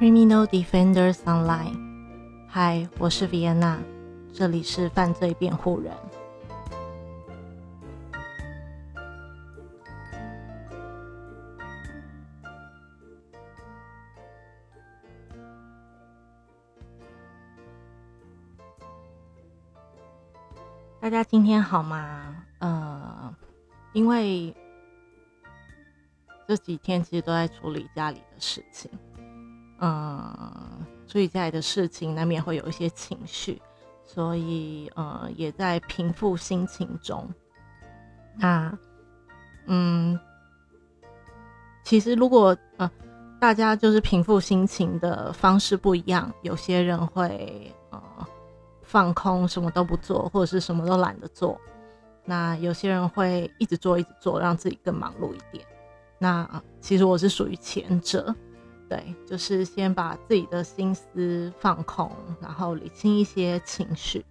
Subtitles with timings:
[0.00, 1.76] Criminal Defenders Online，
[2.48, 3.76] 嗨，我是 Vienna，
[4.32, 5.94] 这里是犯罪辩护人。
[20.98, 22.42] 大家今天好吗？
[22.60, 23.36] 呃，
[23.92, 24.56] 因为
[26.48, 28.90] 这几天其实都在处理家里的事情。
[29.82, 33.60] 嗯，处理家里的事情难免会有一些情绪，
[34.04, 37.26] 所以呃也在平复心情中。
[38.36, 38.78] 那
[39.66, 40.20] 嗯，
[41.82, 42.90] 其实如果呃
[43.40, 48.00] 大家就是平复心情的方式不一样，有些人会呃
[48.82, 51.58] 放空，什么都不做，或者是什么都懒得做。
[52.22, 55.66] 那有些人会一直做，一直做，让自己更忙碌一点。
[56.18, 58.34] 那其实我是属于前者。
[58.90, 62.10] 对，就是先把自己的心思放空，
[62.40, 64.26] 然后理清一些情绪，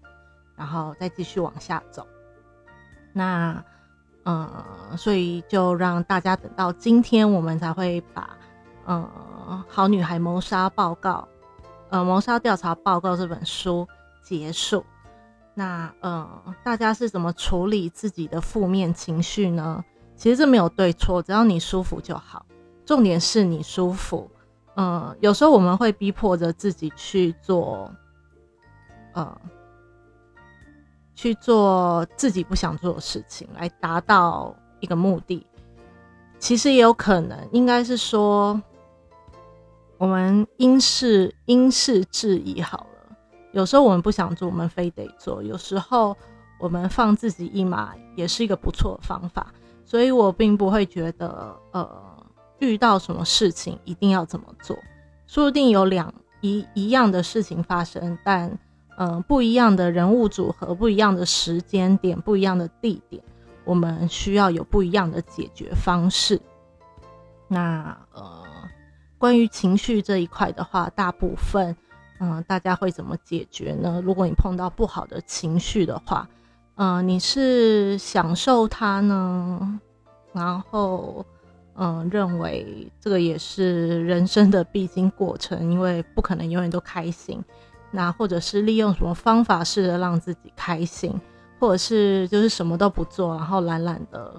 [0.57, 2.05] 然后再继续往下走。
[3.13, 3.63] 那，
[4.25, 4.49] 嗯，
[4.97, 8.37] 所以就让大家等到今天，我们才会把，
[8.85, 9.09] 嗯，
[9.69, 11.25] 《好女孩谋杀报告》
[11.89, 13.87] 呃，《谋杀调查报告》这本书
[14.21, 14.83] 结束。
[15.53, 16.27] 那，嗯，
[16.65, 19.81] 大家是怎么处理自己的负面情绪呢？
[20.17, 22.45] 其实这没有对错，只要你舒服就好。
[22.85, 24.29] 重点是你舒服。
[24.81, 27.93] 嗯，有时候我们会逼迫着自己去做，
[29.11, 29.37] 呃，
[31.13, 35.45] 去做自己不想做的事情，来达到一个目的。
[36.39, 38.61] 其实也有可能，应该是说，
[39.97, 43.17] 我们因事因事制宜好了。
[43.51, 46.15] 有时候我们不想做，我们非得做；有时候
[46.57, 49.53] 我们放自己一马，也是一个不错的方法。
[49.83, 52.08] 所以我并不会觉得，呃。
[52.59, 54.77] 遇到什么事情一定要怎么做？
[55.27, 58.57] 说不定有两一一样的事情发生，但
[58.97, 63.23] 嗯，不一样的人物组合、不一样的时间点、不一样的地点，
[63.63, 66.41] 我们需要有不一样的解决方式。
[67.47, 68.43] 那呃，
[69.17, 71.75] 关于情绪这一块的话，大部分
[72.19, 74.01] 嗯，大家会怎么解决呢？
[74.03, 76.27] 如果你碰到不好的情绪的话，
[76.75, 79.79] 嗯，你是享受它呢，
[80.33, 81.25] 然后。
[81.81, 87.41] 嗯，认为这个也是人生的必经过程，因为不可能永远都开心。
[87.89, 91.17] 那或者是利用什么方法试着让自己开心，
[91.57, 94.35] 或者是就是什么都不做，然后懒懒的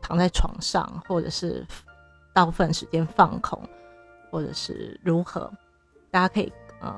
[0.00, 1.66] 躺在床上，或者是
[2.32, 3.60] 大部分时间放空，
[4.30, 5.50] 或者是如何？
[6.12, 6.94] 大家可以呃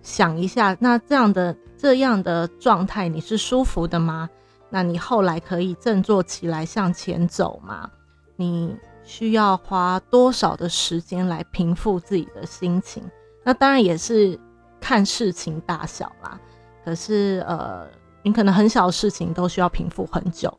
[0.00, 4.28] 想一下，那这样的这样的状态你是舒服的吗？
[4.70, 7.90] 那你后来可以振作起来向前走吗？
[8.36, 13.02] 你需要花多少的时间来平复自己的心情？
[13.44, 14.38] 那当然也是
[14.80, 16.40] 看事情大小啦。
[16.84, 17.86] 可是，呃，
[18.22, 20.52] 你可能很小的事情都需要平复很久，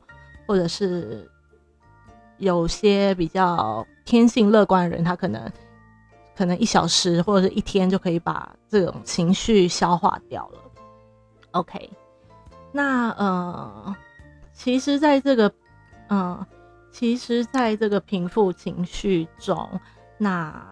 [0.48, 1.30] 或者是
[2.38, 5.52] 有些比较天性乐观的人，他可能
[6.36, 10.60] 可能一小时或者是一天就可以把这种情绪消化掉了。
[11.52, 11.90] OK，
[12.72, 13.96] 那呃，
[14.54, 15.52] 其实在这个
[16.10, 16.46] 嗯。
[16.98, 19.70] 其实，在这个平复情绪中，
[20.18, 20.66] 那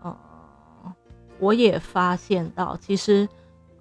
[0.00, 0.16] 呃，
[1.38, 3.28] 我也发现到，其实，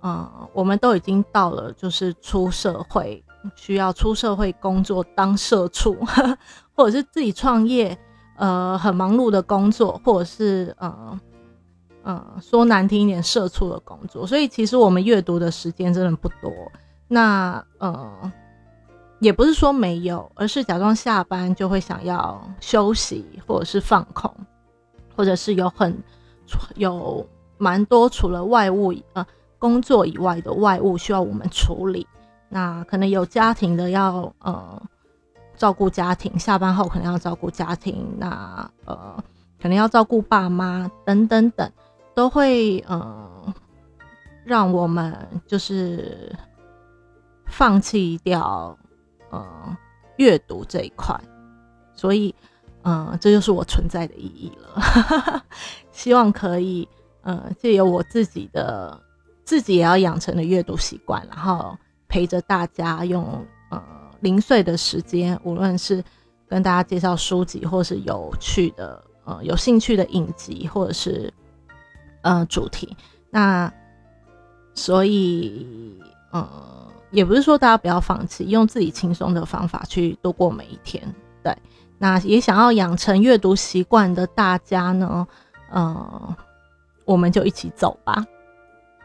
[0.02, 3.24] 呃，我们都已经到了，就是出社会
[3.56, 5.96] 需要出社会工作当社畜，
[6.76, 7.98] 或者是自己创业，
[8.36, 11.18] 呃，很忙碌的工作，或者是呃，
[12.04, 14.28] 嗯，说难听一点，社畜的工作。
[14.28, 16.52] 所以，其实我们阅读的时间真的不多。
[17.08, 18.30] 那呃。
[19.24, 24.30] 也不是说没有，而是假装下班就会想要休息，或者是放空，
[25.16, 25.98] 或者是有很
[26.76, 27.26] 有
[27.58, 29.26] 蛮多除了外务呃
[29.58, 32.06] 工作以外的外务需要我们处理。
[32.50, 34.82] 那可能有家庭的要呃
[35.56, 39.24] 照顾家庭，下班后可能要照顾家庭，那呃
[39.62, 41.72] 可能要照顾爸妈等等等，
[42.14, 43.54] 都会呃
[44.44, 45.18] 让我们
[45.48, 46.36] 就是
[47.46, 48.78] 放弃掉。
[49.34, 49.78] 呃，
[50.18, 51.20] 阅读这一块，
[51.96, 52.36] 所以，
[52.84, 55.44] 嗯，这就是我存在的意义了。
[55.92, 56.88] 希望可以，
[57.24, 59.02] 呃，借由我自己的
[59.44, 61.76] 自己也要养成的阅读习惯，然后
[62.08, 63.84] 陪着大家用呃
[64.20, 66.04] 零碎的时间，无论是
[66.48, 71.34] 跟大家介绍书籍，或是有趣的呃有兴趣的影集，或者是
[72.22, 72.96] 呃主题，
[73.32, 73.74] 那
[74.76, 76.00] 所以，
[76.32, 76.83] 呃。
[77.14, 81.02] 也不是说大家不要放弃，用自己轻松的方法去度过每一天。
[81.44, 81.56] 对，
[82.00, 85.28] 那也想要养成阅读习惯的大家呢，
[85.70, 86.36] 呃，
[87.06, 88.26] 我们就一起走吧。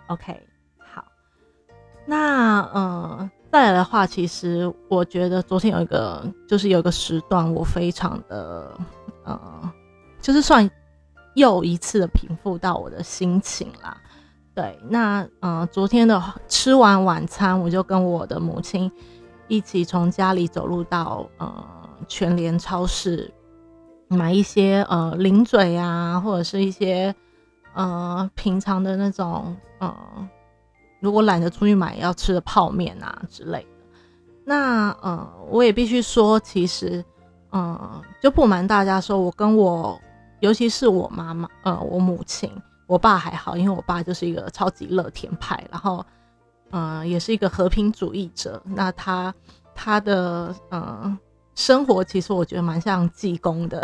[0.06, 0.40] OK，
[0.78, 1.04] 好，
[2.06, 8.74] 那呃，再来的话，其实我觉得昨天有一个，就是有一个时段，我非常的
[9.24, 9.72] 呃，
[10.22, 10.68] 就是算
[11.34, 13.94] 又一次的平复到我的心情啦。
[14.58, 18.90] 对，那呃，昨天的吃完晚餐，我就跟我的母亲
[19.46, 21.64] 一起从家里走路到呃
[22.08, 23.32] 全联超市。
[24.08, 27.14] 买一些呃零嘴啊，或者是一些
[27.72, 29.96] 呃平常的那种呃，
[30.98, 33.68] 如果懒得出去买要吃的泡面啊之类的。
[34.44, 37.04] 那呃，我也必须说，其实
[37.52, 39.96] 嗯，就不瞒大家说，我跟我，
[40.40, 42.50] 尤其是我妈妈，呃，我母亲，
[42.88, 46.04] 我爸还好，因为我爸就是一个超级乐天派，然后
[46.72, 48.60] 嗯，也是一个和平主义者。
[48.64, 49.32] 那他
[49.76, 51.16] 他的嗯。
[51.54, 53.82] 生活其实我觉得蛮像济公的，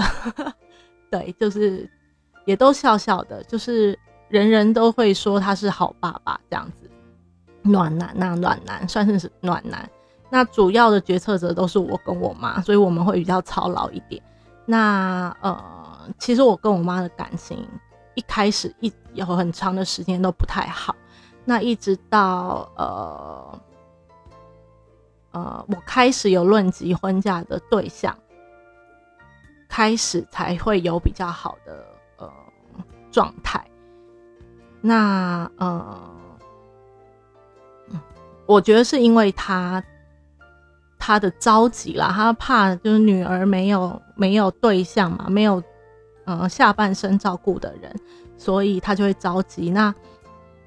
[1.11, 1.91] 对，就是
[2.45, 3.99] 也都笑笑的，就是
[4.29, 6.89] 人人都会说他是好爸爸这样子，
[7.63, 9.91] 暖男那暖男算是暖男。
[10.31, 14.23] 那主要的决策者都是我跟我妈，所以我们会比较操劳一点。
[14.65, 15.61] 那呃，
[16.17, 17.67] 其实我跟我妈的感情
[18.15, 20.95] 一开始一有很长的时间都不太好，
[21.45, 23.61] 那一直到呃。
[25.33, 28.17] 呃，我开始有论及婚嫁的对象，
[29.69, 31.85] 开始才会有比较好的
[32.19, 32.33] 呃
[33.11, 33.61] 状态。
[34.81, 36.09] 那呃，
[38.47, 39.83] 我觉得是因为他
[41.01, 45.61] 他的着急啦，他怕就是女儿没有没有对象嘛，没有
[46.25, 47.95] 呃下半身照顾的人，
[48.37, 49.71] 所以他就会着急。
[49.71, 49.95] 那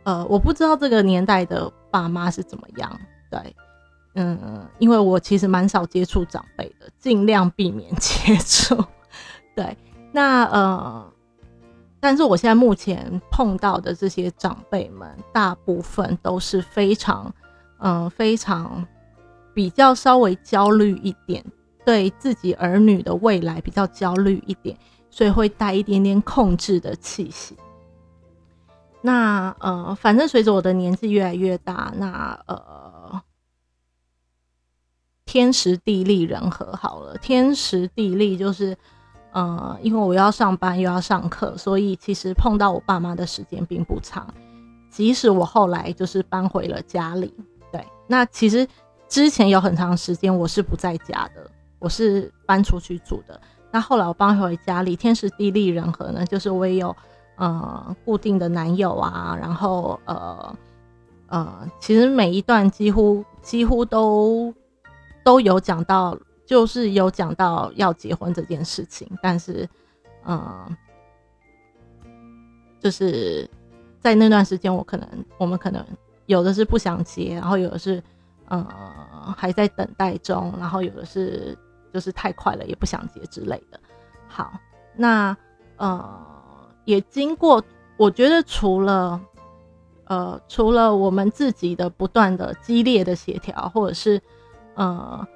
[0.03, 2.99] 呃，我不知道这个年代的爸妈是怎么样，
[3.29, 3.55] 对。
[4.19, 8.83] 嗯，因为我其实蛮少接触长辈的，尽量避免 接触。
[9.55, 9.77] 对，
[10.11, 11.13] 那呃，
[11.99, 17.31] 但是我现在目前碰到的这些长辈们，大部分都是非常，
[17.77, 18.83] 嗯，非常
[19.53, 21.45] 比较稍微焦虑一点，
[21.85, 24.75] 对自己儿女的未来比较焦虑一点，
[25.17, 27.57] 所以会带一点点控制的气息。
[29.01, 33.19] 那呃，反正随着我的年纪越来越大，那呃。
[35.25, 38.77] 天时地利人和，好了，天时地利就是，
[39.31, 44.31] 呃，因为我要上班又要上课，所以其实碰到我爸妈的时间并不长。
[44.89, 47.33] 即使我后来就是搬回了家里，
[47.73, 48.65] 对，那其实
[49.09, 53.39] 之前有很长时间我是不在家的，我是搬出去住的。
[53.71, 56.95] 那后来我搬回家里，天时地利人和呢，就是我也有
[57.35, 60.55] 呃固定的男友啊，然后呃
[61.27, 64.53] 呃，其实每一段几乎几乎都。
[65.23, 69.67] 都有讲到，就是有讲到要结婚这件事情，但是，
[70.25, 70.65] 嗯，
[72.79, 73.45] 就是
[73.99, 75.05] 在那段时间，我可能
[75.37, 75.85] 我们可能
[76.27, 78.01] 有的是不想结，然后有的是，
[78.47, 78.65] 呃，
[79.35, 81.53] 还在等待中，然后有的是
[81.97, 83.79] 就是太快了，也不想结之类的。
[84.27, 84.53] 好，
[84.95, 85.35] 那
[85.77, 87.63] 呃，也经过，
[87.97, 89.19] 我觉得除了
[90.05, 94.21] 呃，除了我们自己的不断的激烈的协调，或者是。
[94.75, 95.27] 呃，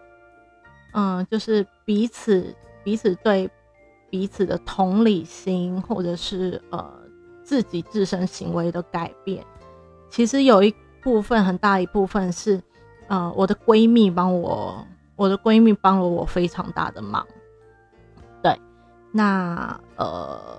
[0.94, 3.50] 嗯，就是彼此彼此对
[4.08, 6.94] 彼此的同理心，或者是呃
[7.44, 9.44] 自己自身行为的改变，
[10.12, 12.62] 其实有一部分很大一部分是，
[13.08, 14.86] 呃，我的闺蜜帮我，
[15.22, 17.26] 我的闺蜜帮了我非常大的忙。
[18.42, 18.60] 对，
[19.12, 20.50] 那呃，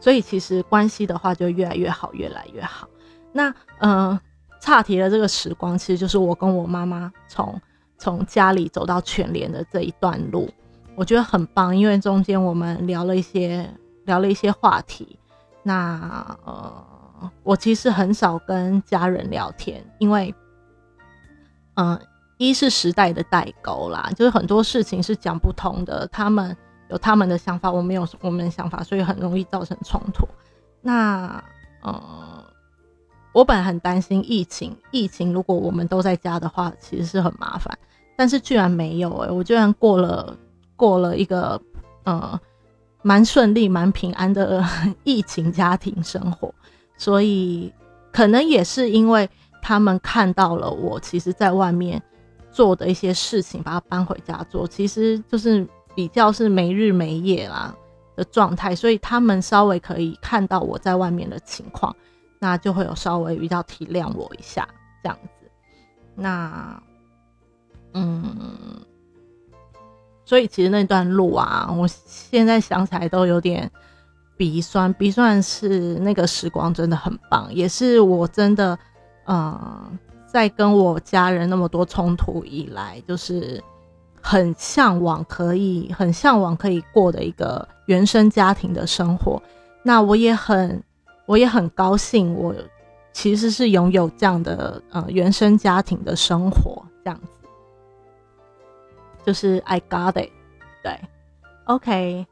[0.00, 2.88] 所以其实关系的话就越来越好，越来越好。
[3.32, 4.20] 那呃，
[4.60, 7.60] 岔题的这个时光，其实就是我跟我妈妈从。
[7.98, 10.50] 从家里走到全联的这一段路，
[10.96, 13.72] 我觉得很棒，因为中间我们聊了一些
[14.06, 15.16] 聊了一些话题。
[15.62, 20.34] 那呃，我其实很少跟家人聊天，因为
[21.74, 21.96] 嗯，
[22.48, 26.56] 一是时代的代沟啦，就是很多事情是讲不通的，他们
[26.88, 30.26] 有他们的想法，我们有我们的想法，所以很容易造成冲突。
[30.80, 31.42] 那
[31.82, 32.44] 呃，
[33.32, 37.78] 我本很担心疫情，疫情如果我们都在家的话，其实是很麻烦。
[38.16, 40.36] 但是居然没有哎，我居然过了
[40.74, 41.60] 过了一个
[42.04, 42.38] 呃
[43.02, 44.64] 蛮顺利、蛮平安的
[45.04, 46.52] 疫情家庭生活，
[46.96, 47.72] 所以
[48.12, 49.28] 可能也是因为
[49.60, 52.02] 他们看到了我其实在外面
[52.52, 57.74] 做的一些事情，把它搬回家做，其实就是比较是没日没夜啦
[58.14, 61.94] 的状态，所以他们稍微可以看到我在外面的情况，
[62.38, 64.68] 那就会有稍微比较体谅我一下
[65.02, 65.50] 这样子，
[66.14, 66.82] 那。
[67.94, 68.80] 嗯，
[70.24, 73.70] 所以其实那段路啊，我现在想起来都有点
[74.34, 78.78] 鼻酸，鼻酸是那个时光真的很棒，也是我真的，
[79.26, 79.98] 嗯，
[80.32, 83.62] 在跟我家人那么多冲突以来，就是
[84.22, 89.40] 很向往可以很向往可以过的一个原生家庭的生活。
[89.82, 90.82] 那我也很
[91.26, 92.54] 我也很高兴，我
[93.12, 97.28] 其实是拥有这样的呃原生家庭的生活，这样子，
[99.26, 100.30] 就是 I got it，
[100.82, 100.98] 对
[101.66, 102.26] ，OK。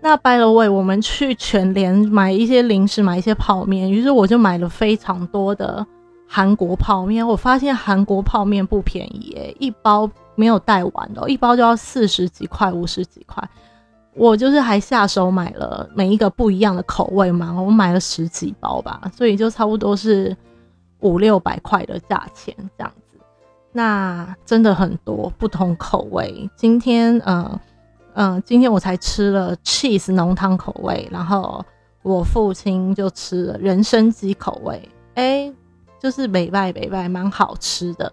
[0.00, 5.86] 那 by the way，我们去全联买一些零食，买一些泡面，于是我就买了非常多的
[6.26, 7.26] 韩国泡面。
[7.26, 13.42] 我发现韩国泡面不便宜耶，一包没有带完的，一包就要四十几块、五十几块。
[14.14, 20.36] 我就是还下手买了每一个不一样的口味嘛，我买了十几包吧，所以就差不多是
[21.00, 23.18] 五六百块的价钱这样子。
[23.72, 26.50] 那真的很多不同口味。
[26.56, 27.60] 今天呃。
[28.16, 31.66] 嗯，今天我才吃了 cheese 浓汤口味，然后
[32.02, 35.52] 我父亲就吃了人参鸡口味，哎，
[36.04, 38.12] 就是北拜北拜，蛮好吃的。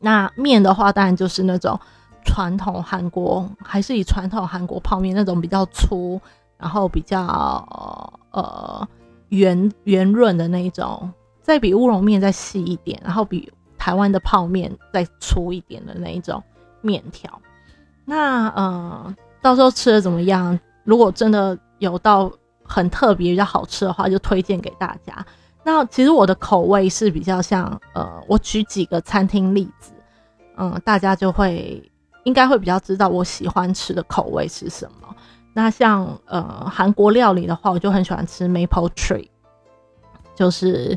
[0.00, 1.78] 那面的话，当然就是那种
[2.24, 6.20] 传统韩国，还是以传统韩国泡面那种比较粗，
[6.58, 7.22] 然后比较
[8.32, 8.88] 呃
[9.28, 11.08] 圆圆润的那一种，
[11.40, 16.42] 再比乌龙面再细一点，然后比台湾的泡面再粗一点的那一种
[16.80, 17.40] 面条。
[18.04, 20.58] 那呃，到时候吃的怎么样？
[20.82, 22.28] 如果真的有到
[22.64, 25.24] 很特别、比较好吃的话，就推荐给大家。
[25.62, 29.92] 那其实我的口味是比较像呃，我举几个餐厅例子，
[30.56, 31.82] 嗯，大家就会
[32.24, 35.14] 应该会比较知道我喜欢吃的口味是什么。
[35.52, 39.28] 那像呃韩国料理的话，我就很喜欢吃 Maple Tree，
[40.34, 40.96] 就是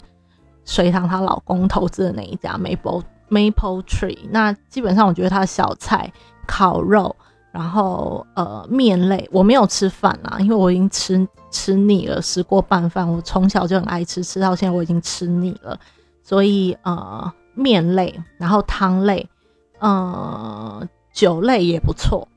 [0.63, 4.19] 隋唐她老公投资的那一家 Maple Maple Tree。
[4.29, 6.11] 那基本上我觉得它的小菜。
[6.45, 7.15] 烤肉，
[7.53, 15.79] 然后呃面类，我没有吃饭啦，因为我已经吃吃腻了，食过拌饭，我从小就很爱吃，吃到现在我已经吃腻了，
[16.23, 19.29] 所以呃面类，然后汤类，
[19.77, 20.81] 呃
[21.13, 22.27] 酒类也不错，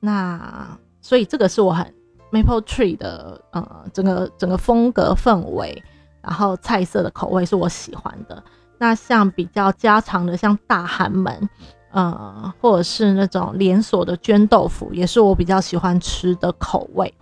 [0.00, 0.66] 那
[1.02, 1.86] 所以这个是我很
[2.32, 5.82] Maple Tree 的呃整个整个风格氛围，
[6.22, 8.42] 然后菜色的口味是我喜欢的，
[8.78, 11.46] 那像比较家常的，像大韩门。
[11.92, 17.12] 呃，或者是那种连锁的绢豆腐，也是我比较喜欢吃的口味。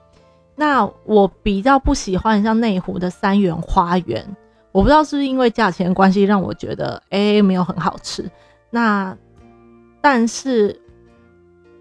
[0.55, 4.25] 那我比较不喜欢像内湖的三元花园，
[4.71, 8.31] 我不知道是不是因为价钱关系，让我觉得哎没有很好吃。
[8.71, 9.17] 那
[10.01, 10.81] 但是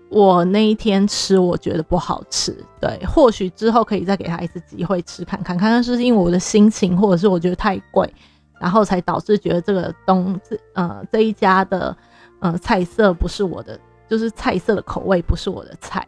[0.10, 2.56] 我那一天吃，我觉得不好吃。
[2.80, 8.12] 对，或许之后可以再给他一次机会吃看看，看看是因为我的心情，或者是我觉得太贵，
[8.60, 11.96] 然后才导致觉得这个东这呃这一家的。
[12.40, 16.08] 嗯，菜色不是我的，就是菜色的口味不是我的菜。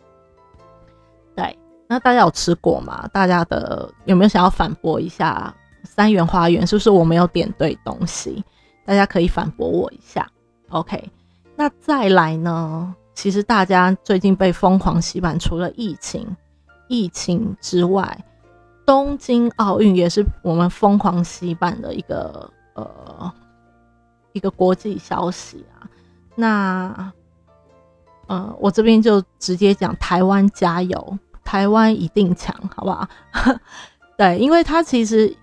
[1.36, 1.58] 对，
[1.88, 3.08] 那大家有吃过吗？
[3.14, 5.54] 大家的有没有想要反驳一下？
[5.84, 8.44] 三元花园是不是我没有点对东西？
[8.86, 10.30] 大家可以反驳我一下。
[10.70, 11.12] OK，
[11.56, 12.96] 那再来呢？
[13.14, 16.26] 其实大家最近被疯狂洗版，除了疫情，
[16.88, 18.26] 疫情之外，
[18.86, 23.32] 东京奥运也是我们疯狂洗版的一个呃
[24.32, 25.84] 一个国际消息啊。
[26.36, 27.12] 那，
[28.28, 33.08] 呃，我这边就直接讲台湾加油，台湾一定强，好不好？
[34.18, 35.36] 对，因为他其实，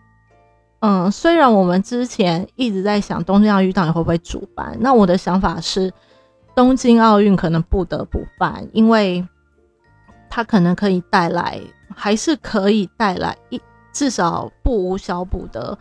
[0.81, 5.93] 嗯，虽然我们之前一直在想东京奥运到底会不会主办，那我的想法是，
[6.55, 9.27] 东京奥运可能不得不办，因为
[10.31, 11.61] 它可能可以带来，
[11.95, 13.61] 还是可以带来一
[13.93, 15.79] 至少不无小补的，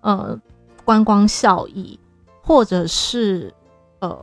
[0.00, 0.36] 呃，
[0.84, 2.00] 观光效益，
[2.42, 3.54] 或者是
[4.00, 4.18] 呃。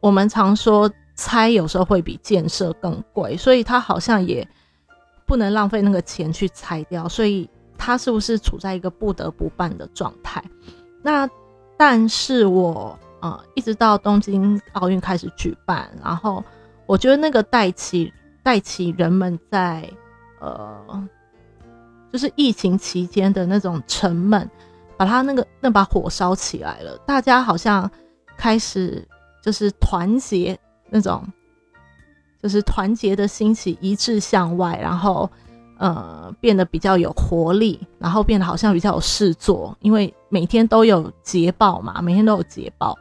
[0.00, 4.46] 我们常说拆有时候会比建设更贵，所以它好像也
[5.26, 10.42] 不能浪费那个钱去拆掉，所以它是不是处在一个不得不办的状态？
[11.02, 11.28] 那
[11.76, 16.42] 但是我呃一直到东京奥运开始举办，然后
[16.86, 18.10] 我觉得那个带起
[18.42, 19.86] 带起人们在
[20.40, 21.08] 呃
[22.10, 24.50] 就是疫情期间的那种沉闷，
[24.96, 27.90] 把它那个那把火烧起来了，大家好像
[28.38, 29.06] 开始。
[29.42, 30.58] 就是团结
[30.90, 31.26] 那种，
[32.42, 35.30] 就是团结的兴起，一致向外，然后
[35.78, 42.96] 呃变得比较有活力，然后变得好像比较有事做，因为每天都有捷报嘛，每天都有捷报，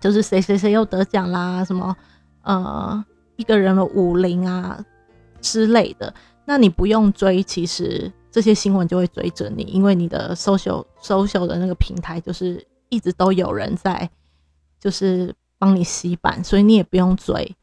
[0.00, 1.96] 就是谁谁谁又得奖啦，什么
[2.42, 3.04] 呃
[3.36, 4.84] 一个人的武林啊
[5.40, 6.12] 之类的，
[6.44, 14.10] 那你不用追，其实这些新闻就会追着你，因为你的 social social 的那个平台就是一直都有人在。
[14.78, 17.56] 就是帮你洗版，所以你也不用追，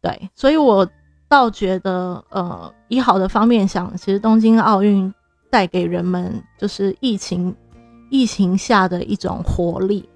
[0.00, 0.88] 对，所以我
[1.28, 5.12] 倒觉得，呃，以好的方面想，其实东京奥运
[5.50, 7.54] 带给人们就是疫情
[8.10, 10.08] 疫情下的一种活力。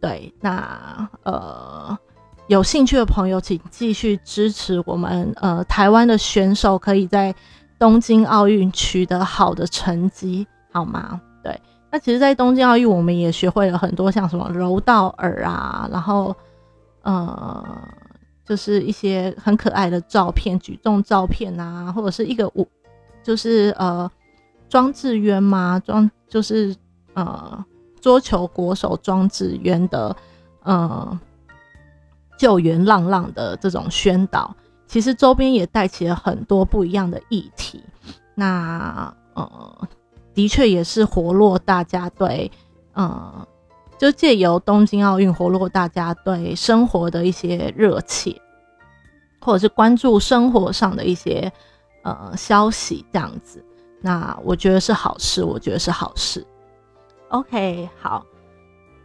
[0.00, 1.96] 对，那呃，
[2.48, 7.34] 有兴趣的朋友，请继续支持我们，呃，台湾的选手可以在
[7.78, 11.20] 东京奥运取得好的成绩，好吗？
[11.42, 11.60] 对，
[11.96, 16.36] 那其实，在东京奥运，我们也学会了很多，像什么柔道尔啊，然后，
[17.00, 17.64] 呃。
[18.44, 22.68] 就是一些很可爱的照片，举重照片啊，或者是一个舞，
[23.20, 24.08] 就是呃，
[24.68, 26.72] 庄智渊嘛，庄就是
[27.14, 27.64] 呃，
[28.00, 30.16] 桌球国手庄智渊的
[30.62, 31.18] 呃
[32.38, 34.54] 救援浪浪的这种宣导，
[34.86, 37.82] 其实周边也带起了很多不一样的议题。
[38.36, 39.88] 那呃，
[40.36, 42.48] 的确也是活络大家对
[42.92, 43.44] 呃。
[43.98, 48.38] 就借由东京奥运活络大家对生活的一些热切，
[49.40, 51.50] 或者是关注生活上的一些
[52.02, 53.64] 呃消息，这样子，
[54.02, 56.46] 那我觉得是好事，我觉得是好事。
[57.30, 58.22] OK，好，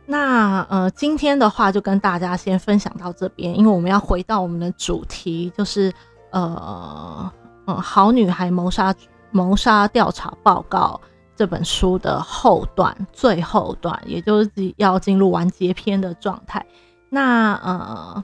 [0.06, 5.90] 那呃今天的话就跟大家先分享到这边，因为我们要回到我们的主题，就是
[6.32, 7.32] 呃
[7.66, 8.94] 嗯好女孩谋杀
[9.32, 11.00] 谋杀调查报告。
[11.42, 16.64] 这本书的后段，最后段，也就是要进入完结篇的状态。
[17.10, 18.24] 那呃，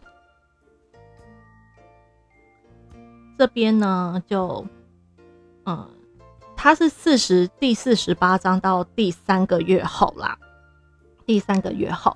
[3.35, 4.63] 这边呢，就
[5.65, 5.89] 嗯，
[6.55, 10.37] 它是四十第四十八章到第三个月后啦，
[11.25, 12.15] 第三个月后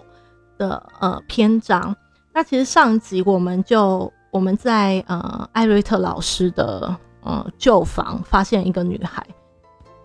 [0.59, 1.95] 的呃篇章。
[2.31, 9.25] 那其实上集我们就我们在呃艾瑞特老师的呃旧房发现一个女孩。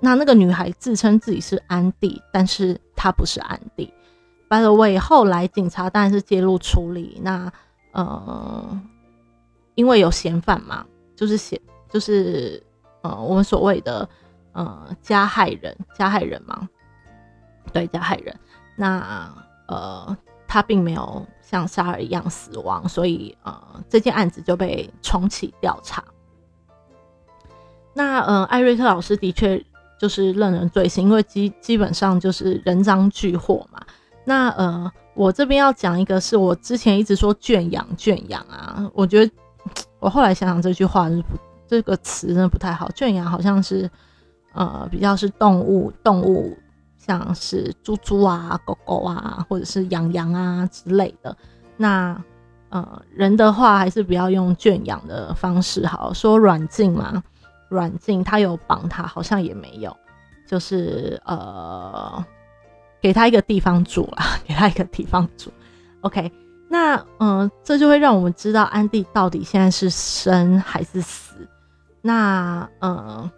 [0.06, 3.92] 那那个女孩自称自己是安迪，但是她不是安迪。
[4.48, 7.20] By the way，后来警察当然是介入处理。
[7.24, 7.52] 那
[7.90, 8.80] 呃，
[9.74, 10.86] 因为有嫌犯嘛，
[11.16, 11.60] 就是嫌
[11.90, 12.62] 就是
[13.02, 14.08] 呃，我们所谓的
[14.52, 16.68] 呃加害人，加害人嘛，
[17.72, 18.32] 对，加害人。
[18.76, 19.28] 那
[19.66, 26.04] 呃，他并没有像沙尔一样死亡，所以呃，这件案子就被重启调查。
[27.92, 29.60] 那呃，艾瑞特老师的确。
[29.98, 33.80] 就是任人罪行，因为基基本上就是人赃俱获嘛。
[34.24, 39.32] 那呃，我这边要讲一个，是我之前一直说圈养圈养啊，我觉得
[40.00, 41.28] 我后来想想这句话是不
[41.66, 42.90] 这个词真的不太好。
[42.92, 43.88] 圈养好像是
[44.52, 46.56] 呃比较是动物动物，
[46.98, 51.36] 像是猪猪啊、狗狗啊，或者是羊羊啊之类的。
[51.76, 52.20] 那
[52.68, 57.22] 呃人的话还是不要用圈养的方式好，说软禁嘛。
[57.68, 59.96] 软禁他有绑他，好像也没有，
[60.46, 62.24] 就是呃，
[63.00, 65.52] 给他一个地方住啦， 给他一个地方住。
[66.02, 66.30] OK，
[66.68, 71.34] 那嗯，这就会让我们知道安迪到底现在是生还是死。
[72.00, 73.28] 那嗯，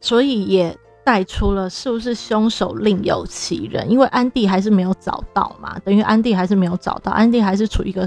[0.00, 8.04] 所以也带出了是不是凶手另有其人，因为安迪还是没有找到嘛，等于安迪还是没有找到，安迪还是处于一个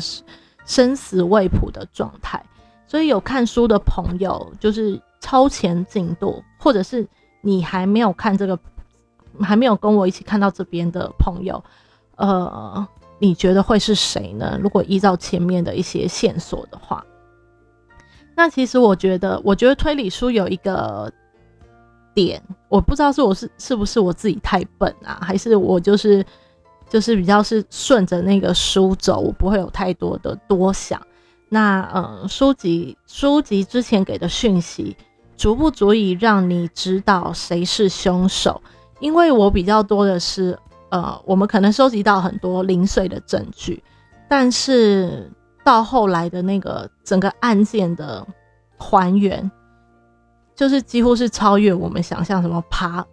[0.65, 2.43] 生死未卜的状态。
[2.87, 7.07] 所以有看书的朋友，就是超前进度，或者是
[7.41, 8.57] 你还没有看这个，
[9.41, 11.63] 还没有跟我一起看到这边的朋友，
[12.15, 12.87] 呃，
[13.19, 14.57] 你觉得会是谁呢？
[14.61, 17.03] 如果依照前面的一些线索的话，
[18.35, 21.11] 那其实我觉得，我觉得推理书有一个
[22.13, 26.23] 点，我不知道是我是是不是我自己太笨啊，还是我就是
[26.87, 31.01] 就是比较是顺着那个书走，我不会有太多的多想。
[31.55, 34.93] 那呃，书籍书籍之前给的讯息
[35.37, 38.61] 足不足以让你知道谁是凶手？
[38.99, 43.81] 因为我比较多的是，呃，我们可能收集到很多零碎的证据，
[44.27, 45.31] 但是
[45.63, 48.27] 到后来的那个整个案件的
[48.77, 49.49] 还原，
[50.57, 52.41] 就是几乎是超越我们想象。
[52.41, 53.05] 什么爬，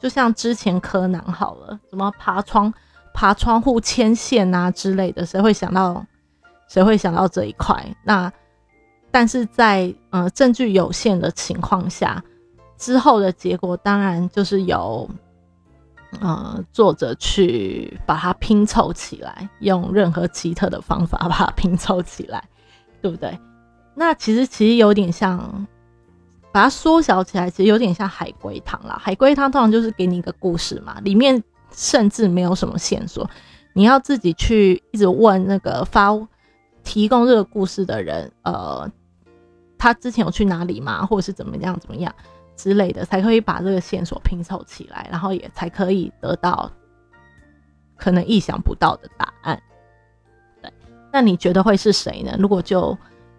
[0.00, 2.74] 就像之前柯南好了，什么爬窗、
[3.14, 6.04] 爬窗户牵线啊之类的，谁会想到？
[6.70, 7.84] 谁会想到这一块？
[8.04, 8.32] 那
[9.10, 12.22] 但是在呃证据有限的情况下，
[12.78, 15.10] 之后的结果当然就是由
[16.20, 22.48] 呃作者去把它拼凑起来，用任何奇特的方法把它拼凑起来，
[23.02, 23.36] 对不对？
[23.96, 25.66] 那其实其实有点像
[26.52, 28.96] 把它缩小起来，其实有点像海龟汤啦。
[29.02, 33.28] 海龟汤通常就是给你一个故事嘛，里面甚至没有什么线索，
[33.72, 36.16] 你要自己去一直问那个发。
[36.90, 38.90] 提供这个故事的人，呃，
[39.78, 41.06] 他之前有去哪里吗？
[41.06, 42.12] 或者是怎么样怎么样
[42.56, 46.68] 之类的，才可以把这个线索拼凑起来，然后也才可以得到
[47.96, 49.62] 可能意想不到的答案。
[50.60, 50.72] 对，
[51.12, 52.34] 那你觉得会是谁呢？
[52.40, 52.98] 如果就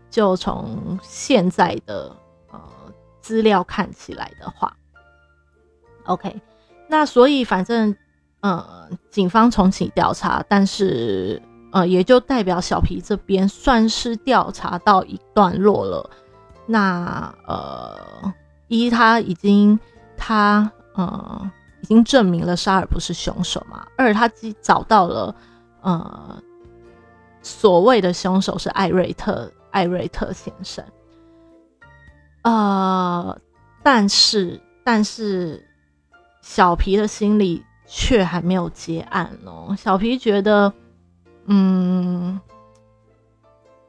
[0.10, 2.16] 就从现在的
[2.54, 2.62] 呃
[3.20, 4.78] 资料看起来的话
[6.06, 6.42] ，OK，
[6.88, 7.94] 那所以反正
[8.40, 16.10] 呃警方重启调查，但是呃也就代表小皮这边算是调查到一段落了。
[16.66, 18.34] 那呃
[18.68, 19.80] 一他已经
[20.16, 25.36] 他呃已经证明了沙尔不是凶手嘛，二他既找到了
[25.82, 26.42] 呃
[27.42, 29.52] 所谓的凶手是艾瑞特。
[29.72, 30.84] 艾瑞特先生，
[32.42, 33.40] 呃，
[33.82, 35.66] 但是但是
[36.42, 39.74] 小皮的心里却还没有结案哦。
[39.80, 40.74] 小皮觉得，
[41.46, 42.40] 嗯，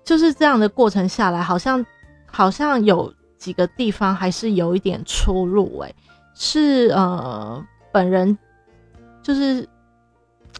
[0.05, 1.85] 就是这样的过程下来，好像
[2.27, 5.79] 好像有几个地方还是有一点出入。
[5.79, 5.95] 哎，
[6.35, 8.37] 是呃，本人
[9.23, 9.69] 就是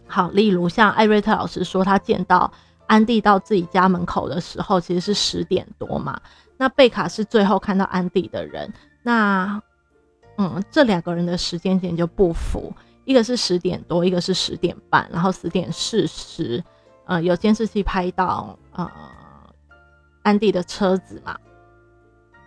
[0.07, 2.51] 好，例如像艾瑞特老师说，他见到。
[2.85, 6.19] 安迪到自己家门口的时候，其实是十点多嘛。
[6.57, 8.71] 那贝卡是最后看到安迪的人。
[9.01, 9.59] 那，
[10.37, 12.71] 嗯，这两个人的时间点就不符，
[13.05, 16.61] 一个是十点多，一个是十点半，然后十点四十，
[17.05, 18.91] 呃，有监视器拍到呃
[20.21, 21.37] 安迪的车子嘛。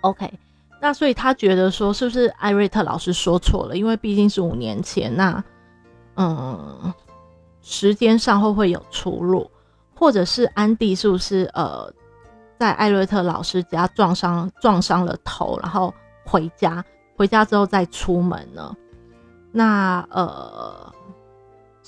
[0.02, 0.32] OK，
[0.80, 3.76] 那所以他觉得说，是不是艾瑞特老师说错了？
[3.76, 5.42] 因为毕竟是五年前，那
[6.16, 6.92] 嗯，
[7.60, 9.50] 时间上会不会有出入？
[9.94, 11.92] 或者是安迪是不是呃，
[12.58, 15.92] 在艾瑞特老师家撞伤撞伤了头，然后
[16.24, 16.84] 回家，
[17.16, 18.76] 回家之后再出门呢？
[19.52, 20.92] 那呃，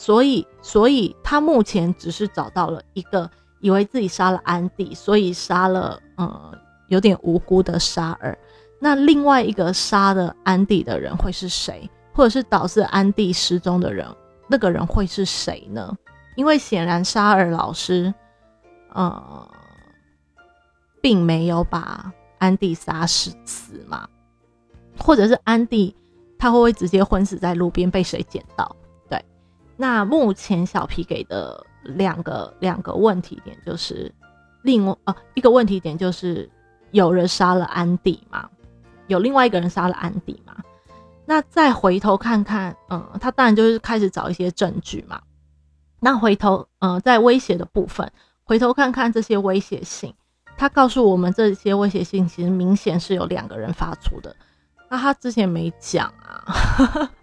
[0.00, 6.56] 所以所以他目前只是找到了一个以为自己杀了安迪，所以杀了呃
[6.86, 8.38] 有点无辜的沙尔。
[8.78, 11.90] 那另外一个杀了安迪的人会是谁？
[12.12, 14.06] 或者是导致安迪失踪的人，
[14.46, 15.92] 那个人会是谁呢？
[16.36, 18.14] 因为显然沙尔老师，
[18.94, 19.50] 呃，
[21.02, 24.08] 并没有把安迪杀死死嘛，
[24.96, 25.92] 或者是安迪
[26.38, 28.76] 他会不会直接昏死在路边被谁捡到？
[29.80, 34.12] 那目前小皮给的两个两个问题点就是，
[34.62, 36.50] 另呃一个问题点就是
[36.90, 38.50] 有人杀了安迪嘛？
[39.06, 40.56] 有另外一个人杀了安迪嘛？
[41.24, 45.20] 那再回头看看，嗯，他当然就是开始找一些证据嘛。
[46.00, 48.10] 那回头，嗯，在威胁的部分，
[48.42, 50.12] 回头看看这些威胁信，
[50.56, 54.34] 他告诉我们这些威胁信其实明显是有两个人发出的。
[54.90, 56.44] 那他之前没讲啊，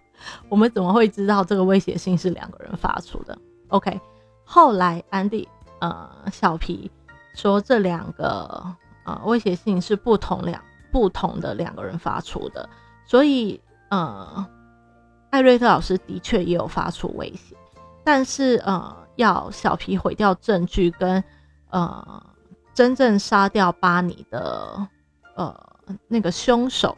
[0.50, 3.38] 我们怎么会知道这个威胁信是两个人发出的
[3.70, 4.00] ？OK，
[4.44, 5.48] 后来安迪，
[5.80, 6.90] 呃，小皮
[7.34, 8.66] 说这两个，
[9.06, 10.62] 呃，威胁信是不同两
[10.92, 12.70] 不同的两个人发出的，
[13.06, 13.60] 所以，
[13.90, 14.46] 呃，
[15.30, 17.56] 艾瑞特老师的确也有发出威胁。
[18.04, 21.24] 但是呃，要小皮毁掉证据，跟
[21.70, 22.24] 呃
[22.74, 24.88] 真正杀掉巴尼的
[25.36, 25.60] 呃
[26.08, 26.96] 那个凶手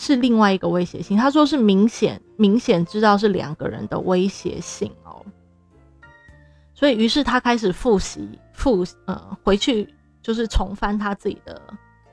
[0.00, 1.14] 是另外一个威胁性。
[1.14, 5.22] 他说是明显明显知道是两个人的威胁性哦，
[6.74, 9.86] 所以于是他开始复习复呃回去
[10.22, 11.60] 就是重翻他自己的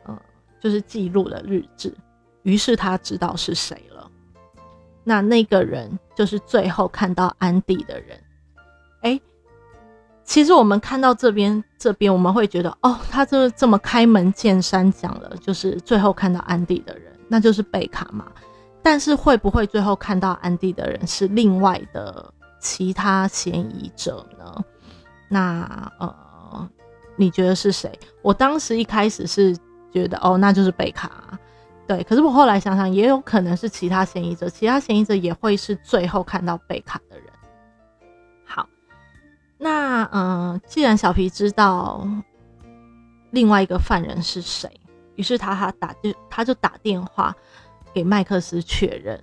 [0.04, 0.21] 呃
[0.60, 1.95] 就是记录的日志，
[2.43, 4.12] 于是他知道是谁了。
[5.06, 8.19] 那那个人就是最后看到安迪的人，
[9.04, 9.17] 哎，
[10.26, 18.26] 其实我们看到这边这边，我们会觉得哦，他就是这么开门见山讲了，就是最后看到安迪的人，那就是贝卡嘛。
[18.82, 24.63] 但是会不会最后看到安迪的人是另外的其他嫌疑者呢？
[25.30, 26.70] 那呃，
[27.18, 27.92] 你觉得是谁？
[28.22, 29.58] 我当时一开始是
[29.92, 31.38] 觉得哦，那就是贝卡。
[31.86, 37.28] 对，可是我后来想想，也有可能是其他嫌疑者，其他嫌疑者也会是最后看到贝卡的人。
[38.46, 38.68] 好，
[39.58, 42.08] 那嗯，既然小皮知道
[43.32, 44.70] 另外一个犯人是谁，
[45.17, 47.36] 于是他他打就他就打电话
[47.93, 49.21] 给麦克斯确认。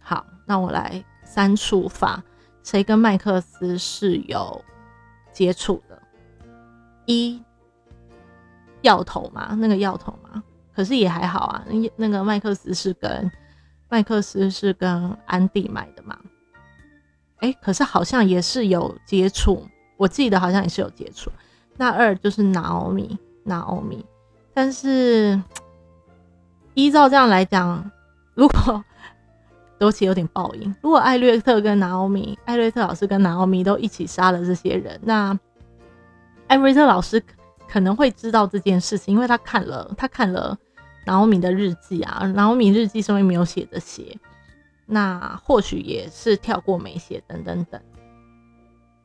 [0.00, 2.20] 好，那我来三处法，
[2.64, 4.60] 谁跟麦克斯是有
[5.32, 6.02] 接触的？
[7.06, 7.40] 一
[8.80, 9.54] 药头吗？
[9.60, 10.42] 那个药头吗？
[10.74, 13.30] 可是也还好啊，那那个麦克斯是跟
[13.88, 16.18] 麦克斯是跟安迪买的嘛？
[17.38, 21.30] 哎，可是好像也是有接触，我记得好像也是有接触。
[21.76, 24.04] 那二就是拿欧米，拿欧米，
[24.54, 25.40] 但是
[26.74, 27.90] 依照这样来讲，
[28.34, 28.84] 如果
[29.78, 35.38] 多奇有点报应，如果艾略特跟南欧米，艾略特老师跟南欧米都一起杀了这些人，那
[36.48, 37.22] 艾瑞特老师。
[37.68, 40.58] 可能会知道这件事情，因为他看了他看了
[41.06, 44.14] 拿欧米的日记啊，拿欧米日记上面没有写的写，
[44.84, 47.80] 那或许也是跳过没写等等等。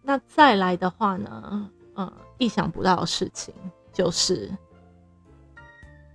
[0.02, 3.54] 那再来的话呢，嗯，意想不到的事情
[3.94, 4.52] 就是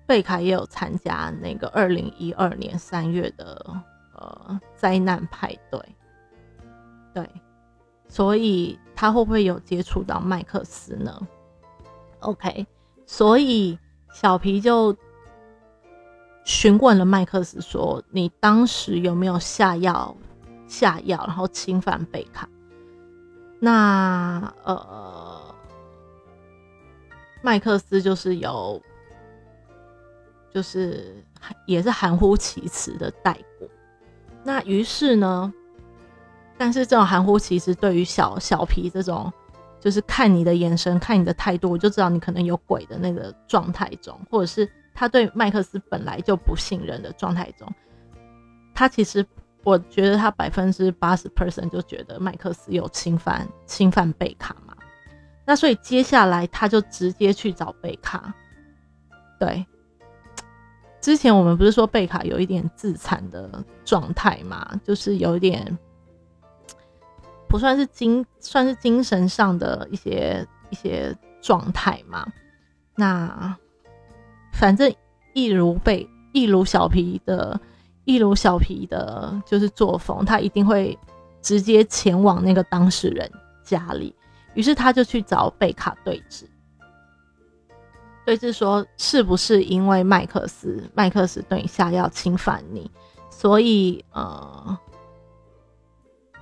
[0.07, 3.65] 贝卡也有参加那个二零一二年三月的
[4.15, 5.81] 呃灾难派对，
[7.15, 7.29] 对，
[8.09, 11.27] 所以他会不会有接触到麦克斯呢
[12.21, 12.67] ？OK，
[13.07, 13.79] 所以
[14.13, 14.95] 小皮就
[16.45, 20.15] 询问了麦克斯说：“你当时有没有下药？
[20.67, 22.49] 下药然后侵犯贝卡？”
[23.61, 25.55] 那呃，
[27.43, 28.83] 麦克斯就是有，
[30.53, 31.15] 就是
[31.67, 33.69] 也是含糊其辞的带过。
[34.45, 35.53] 那于是呢，
[36.59, 39.33] 但是这种含糊其辞对于小小皮这种，
[39.81, 47.67] 就是看你的眼神、看你的态度，我就知道你可能有鬼的那个状态中，或者是他对麦克斯本来就不信任的状态中，
[48.75, 49.25] 他其实。
[49.65, 54.75] 我觉得他百分之八十 percent 就觉得麦克斯有侵犯侵犯贝卡嘛，
[55.45, 58.35] 那所以接下来他就直接去找贝卡。
[59.39, 59.65] 对，
[61.03, 65.79] 之前我们不是说贝卡有一点自残的状态嘛，就是有一点
[67.47, 72.27] 不算是精算是精神上的一些一些状态嘛。
[72.95, 73.55] 那
[74.55, 74.91] 反正
[75.35, 77.61] 一如贝一如小皮的。
[78.05, 80.99] 一如小皮的，就是作风，他一定会
[81.41, 83.31] 直接前往那个当事人
[83.63, 84.13] 家里。
[84.55, 86.43] 于是他就去找贝卡对峙，
[88.25, 92.91] 对峙说是不是因为麦克斯，麦克斯等一下要侵犯你，
[93.31, 94.79] 所以呃，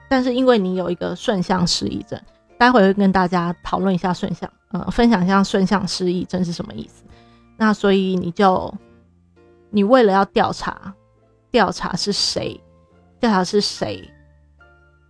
[0.09, 2.21] 但是因为你有一个顺向失忆症，
[2.59, 7.05] 待会会跟大家讨论一下顺向，呃，分享一下顺向失忆症是什么意思。
[7.57, 8.73] 那所以你就，
[9.71, 10.95] 你为了要调查。
[11.53, 12.61] 调查是谁？
[13.19, 14.09] 调查是谁？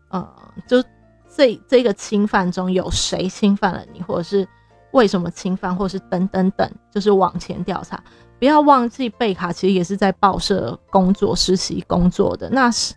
[0.09, 0.27] 呃，
[0.67, 0.83] 就
[1.29, 4.49] 这这个侵犯中有谁侵犯了你，或者是
[4.92, 8.03] 为什么侵犯，或是等等等，就是往前调查。
[8.38, 12.48] 不要忘记，贝卡其实也是在报社工作实习工作的。
[12.50, 12.94] 那是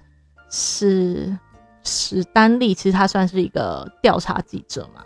[0.49, 1.37] 是
[1.83, 5.03] 史丹利，其实他算是一个调查记者嘛？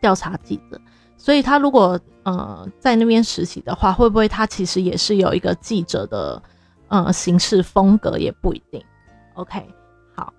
[0.00, 0.80] 调查记者，
[1.16, 6.42] 所以他如果呃在那边实习的话，会不会他其实也是有一个记者的？
[6.88, 8.84] 呃，行事风格也不一定。
[9.32, 9.66] OK，
[10.14, 10.30] 好，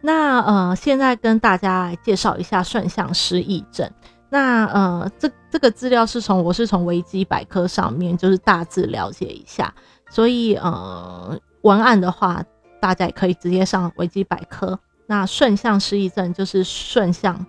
[0.00, 3.90] 那呃，现在跟大家来介绍一下顺向失忆症。
[4.36, 9.72] 那呃，这这个资料是从我是从维基百科上面就是大致了解一下，
[10.10, 12.44] 所以呃，文案的话
[12.78, 14.78] 大家也可以直接上维基百科。
[15.06, 17.46] 那顺向失忆症就是顺向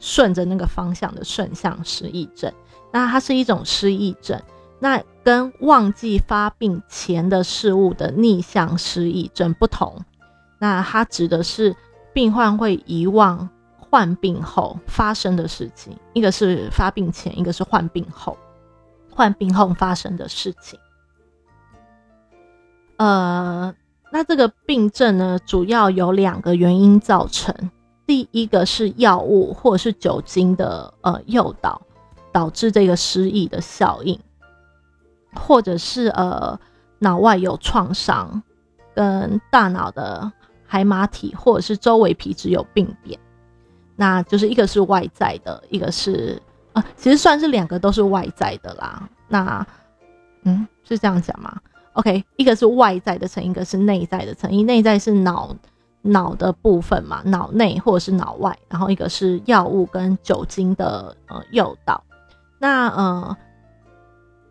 [0.00, 2.52] 顺着那个方向的顺向失忆症，
[2.92, 4.42] 那它是一种失忆症。
[4.80, 10.02] 那跟忘记发病前的事物的逆向失忆症不同，
[10.58, 11.76] 那它指的是
[12.12, 13.48] 病患会遗忘
[13.94, 18.36] 患病后发生的事情，一个是发病前，一个是患病后，
[19.08, 20.76] 患病后发生的事情。
[22.96, 23.72] 呃，
[24.10, 27.54] 那这个病症呢，主要有两个原因造成，
[28.04, 31.80] 第一个是药物或者是酒精的呃诱导，
[32.32, 34.18] 导致这个失忆的效应。
[35.36, 36.58] 或者是呃
[36.98, 38.42] 脑外有创伤，
[38.92, 40.32] 跟大脑的
[40.66, 43.16] 海马体或者是周围皮质有病变，
[43.96, 46.40] 那就是一个是外在的，一个是
[46.72, 49.08] 啊，其实算是两个都是外在的啦。
[49.28, 49.66] 那
[50.42, 51.56] 嗯，是这样讲吗
[51.94, 54.66] ？OK，一个是外在的成因，一个是内在的成因。
[54.66, 55.56] 内在是脑
[56.02, 62.02] 脑的部分嘛，脑内或者是脑外，然后一个是药物跟酒精的呃诱导。
[62.58, 63.36] 那呃。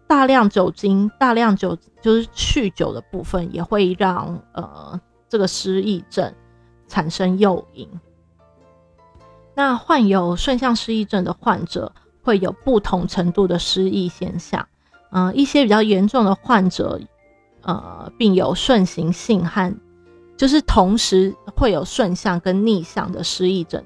[0.06, 6.32] 大量酒精、大量酒就是酗酒的部分，也会让呃这个失忆症
[6.88, 7.90] 产生诱因。
[9.56, 11.92] 那患有顺向失忆症的患者
[12.24, 14.68] 会有不同程度的失忆现象，
[15.12, 17.00] 嗯，一些比较严重的患者，
[17.62, 19.74] 呃，并有顺行性和
[20.36, 23.84] 就是同时会有顺向跟逆向的失忆症、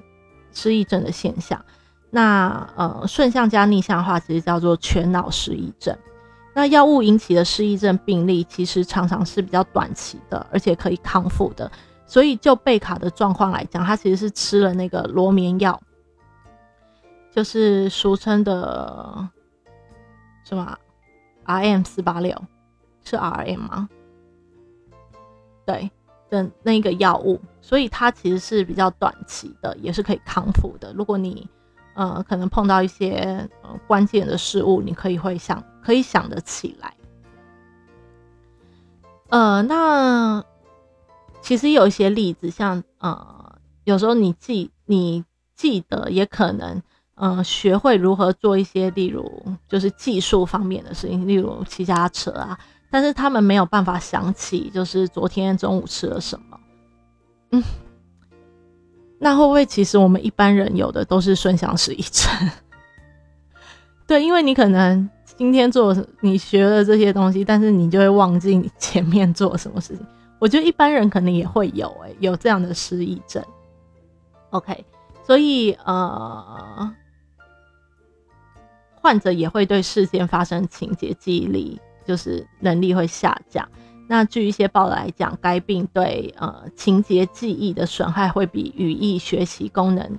[0.52, 1.62] 失忆症的现象。
[2.10, 5.94] 那呃，顺向加逆向的话，其实叫做全脑失忆症。
[6.54, 11.70] 那药物引起的失忆症病例其实常常是比较短期的，而且可以康复的。
[12.08, 15.78] 所以就贝卡的状况来讲，他其实是吃了那个罗眠药，
[17.30, 19.28] 就是俗称的
[20.42, 20.76] 什么
[21.44, 22.34] R M 四八六，
[23.04, 23.88] 是 R M 吗？
[25.66, 25.90] 对
[26.30, 30.94] 的那个药物，所以它其实是比较短期的，也是可以康复的。
[30.94, 31.46] 如果你
[31.92, 36.94] 呃，可能碰到一些呃关键的事物，你可以会想，可以想得起来。
[39.28, 40.42] 呃，那
[41.40, 45.24] 其实有一些例子，像呃，有时候你记你
[45.54, 46.82] 记得，也可能
[47.14, 49.24] 呃，学会如何做一些，例如
[49.68, 52.58] 就是技术方面的事情，例如骑家车啊。
[52.90, 56.58] 但是他们没有办法想起，就是昨天中午吃了什么。
[57.50, 57.62] 嗯，
[59.18, 62.30] 那会不会其实我们一般人有的都是顺向失忆症？
[64.06, 70.06] 对，因为你可能今天做你学了这些东西，但是你就会忘记你前面做什么事情。
[70.38, 73.44] 我觉得一般人可能也会有，哎，有这样的失忆症。
[74.50, 74.84] OK，
[75.24, 76.94] 所以呃。
[79.00, 83.66] 患者也会对事件发生情节记忆力，就是能力会下降。
[84.08, 90.18] 那据一些报道来讲，该病对呃情节记忆的损害会比语义学习功能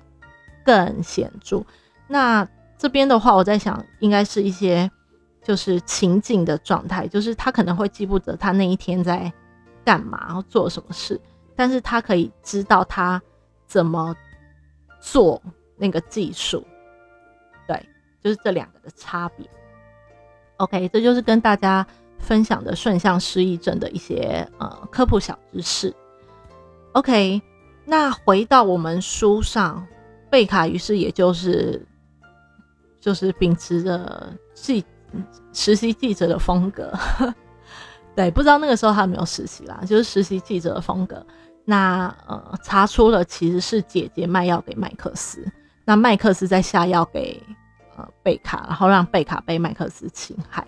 [0.64, 1.62] 更显著。
[2.08, 4.90] 那这边的话，我在想，应该是一些
[5.44, 9.32] 就是情境的状态，就是他可能会记不得他那一天在
[9.84, 11.20] 干嘛，然后做什么事，
[11.56, 13.22] 但是他可以知道他
[13.66, 14.16] 怎么
[15.00, 15.42] 做
[15.78, 16.66] 那个技术。
[17.68, 17.88] 对
[18.22, 19.50] 就是这两个的差别。
[20.58, 21.86] OK，这就是跟大家
[22.18, 25.96] 分享的顺向失忆症的一些呃科普小知识。
[26.94, 27.42] OK，
[27.86, 29.88] 那回到我们书上，
[30.30, 31.86] 贝卡于是也就是
[33.00, 34.84] 就是秉持着记
[35.54, 36.92] 实习记者的风格，
[38.20, 41.26] 对，不知道那个时候他有没有实习啦，就是实习记者的风格。
[41.64, 45.50] 那呃查出了其实是姐姐卖药给麦克斯，
[45.86, 47.42] 那麦克斯在下药给
[47.96, 48.06] 呃。
[48.22, 50.68] 贝卡，然后让贝卡被麦克斯侵害，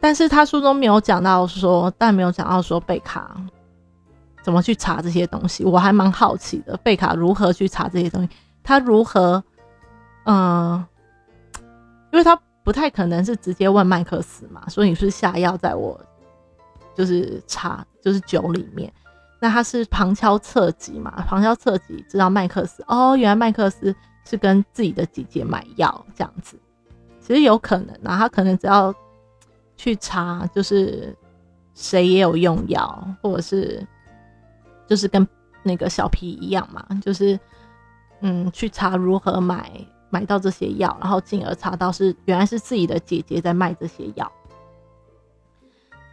[0.00, 3.36] 但是他书中没有讲到说，但没有讲到说贝卡
[4.42, 8.30] 怎么去查这些东西，我还蛮好奇的，贝卡如何去查这些东西，
[8.64, 9.44] 他如何，
[10.24, 10.82] 嗯，
[12.10, 16.00] 因为他不太可能是直接问麦克斯嘛，说你是下药在我
[16.96, 18.90] 就是查就是酒里面，
[19.38, 26.58] 那他是旁敲侧击嘛，旁敲侧击知道麦克斯，哦，原来麦克斯是跟自己的姐姐买药这样子。
[27.20, 28.94] 其实有可能啊，他可能只要
[29.76, 31.14] 去查，就是
[31.74, 33.86] 谁也有用药，或者是
[34.86, 35.26] 就是跟
[35.62, 37.38] 那个小皮一样嘛，就是
[38.20, 39.70] 嗯，去查如何买
[40.08, 44.30] 买到这些药，然后进而查到是原来是自己的姐姐在卖这些药。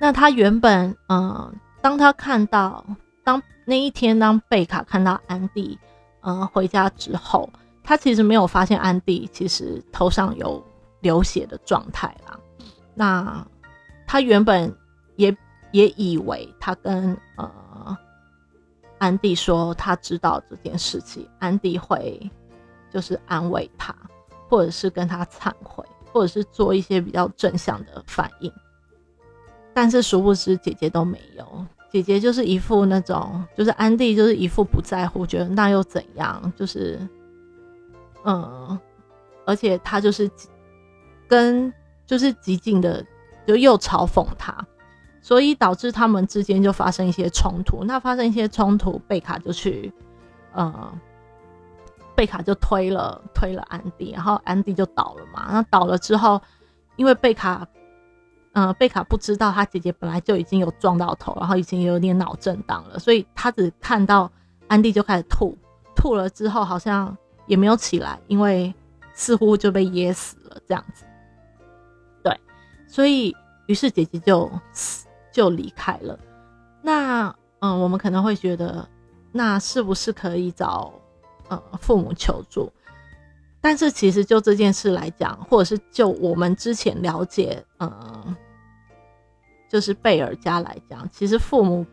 [0.04, 2.86] 那他原本嗯，当他看到
[3.24, 5.80] 当那一天当贝卡看到安迪
[6.24, 7.50] 嗯回家之后，
[7.82, 10.62] 他其实没有发现安迪其实头上有。
[11.04, 12.40] 流血的状态啦，
[12.94, 13.46] 那
[14.08, 14.74] 他原本
[15.18, 15.36] 也
[15.74, 17.98] 也以为他跟呃
[19.00, 22.32] 安迪说他知道这件事情，安迪会
[22.90, 23.94] 就是安慰他，
[24.48, 28.50] 或者是跟他忏悔，或者是做一些比较正向的反应。
[29.74, 37.00] 但是殊不知姐姐都没有，姐姐就是一副那种，就是安迪就是一副不在乎，觉得那又怎样，就是
[38.24, 38.80] 嗯，
[39.46, 40.30] 而且他就是。
[41.26, 41.74] 跟
[42.06, 43.04] 就是极尽的，
[43.48, 44.56] 就又嘲讽他，
[45.20, 47.84] 所以导致他们之间就发生一些冲突。
[47.84, 49.92] 那发生一些冲突，贝卡就去，
[50.52, 50.94] 呃，
[52.14, 55.48] 贝卡就推了推了安迪，然后安迪就倒了嘛。
[55.50, 56.40] 那倒了之后，
[56.98, 57.66] 因为贝卡，
[58.54, 64.32] 嗯，贝卡不知道他姐姐本来就已经有撞到头，然后已经有点脑震荡了，所以他只看到
[64.68, 65.58] 安迪就开始吐，
[65.96, 68.74] 吐了之后好像也没有起来，因为
[69.14, 71.04] 似乎就被噎死了这样子。
[72.24, 72.40] 对
[72.88, 73.36] 所以，
[73.66, 74.52] 于是姐姐就
[75.32, 76.18] 就离开了。
[76.82, 78.88] 那，嗯，我们可能会觉得，
[79.32, 80.94] 那是不是可以找
[81.48, 82.72] 呃父母求助？
[83.62, 88.36] 但是，其实就这件事来讲，或者是就我们之前了解，嗯，
[89.74, 91.84] 就是贝尔家来讲，其实父母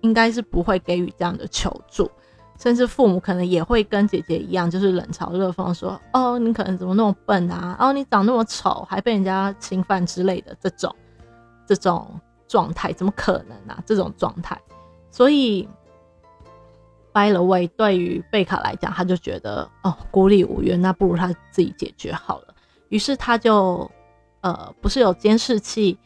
[0.00, 2.10] 应该是不会给予这样的求助。
[2.58, 7.76] 甚至父母可能也会跟姐姐一样，就是冷嘲热讽说：“哦，你可能怎么那么笨啊？
[7.78, 10.96] 哦，你长那么丑，还被人家侵犯之类的这种
[11.66, 13.82] 这种状态，怎么可能啊？
[13.84, 14.58] 这种状态。”
[15.12, 15.68] 所以
[17.12, 22.54] ，by the way，对于贝卡来讲，他就觉得哦孤立无援，那不如他自己解决好了。
[22.88, 23.90] 于是他就
[24.40, 25.98] 呃，不是有监视器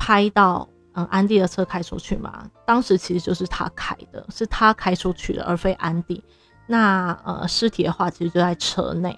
[0.00, 0.66] 拍到。
[0.92, 2.50] 嗯，安迪的车开出去嘛？
[2.66, 6.20] 当时其实就是他开的，是他开出去的，而非安迪。
[6.66, 9.16] 那呃，尸体的话其实就在车内。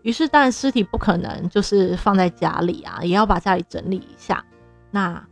[0.00, 4.42] 于是，当然尸体不可能就是放在家里啊，也要把家里整理一下。
[4.90, 5.22] 那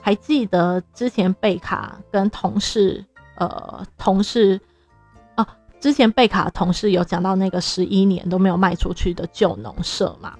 [0.00, 3.04] 还记得之前贝卡跟同事
[3.36, 4.58] 呃同事
[5.36, 5.46] 哦，
[5.78, 10.38] 之前贝卡同事有讲到那个十一年都没有卖出去的旧农舍嘛？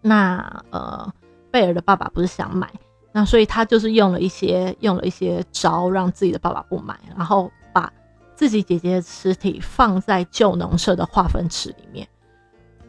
[0.00, 1.12] 那呃，
[1.50, 2.70] 贝尔的爸爸不是想买？
[3.16, 7.90] 那所以他就是用了一些用了一些招，让自己的爸爸不买，然后把
[8.34, 12.06] 自己姐姐的尸体放在旧农舍的化粪池里面。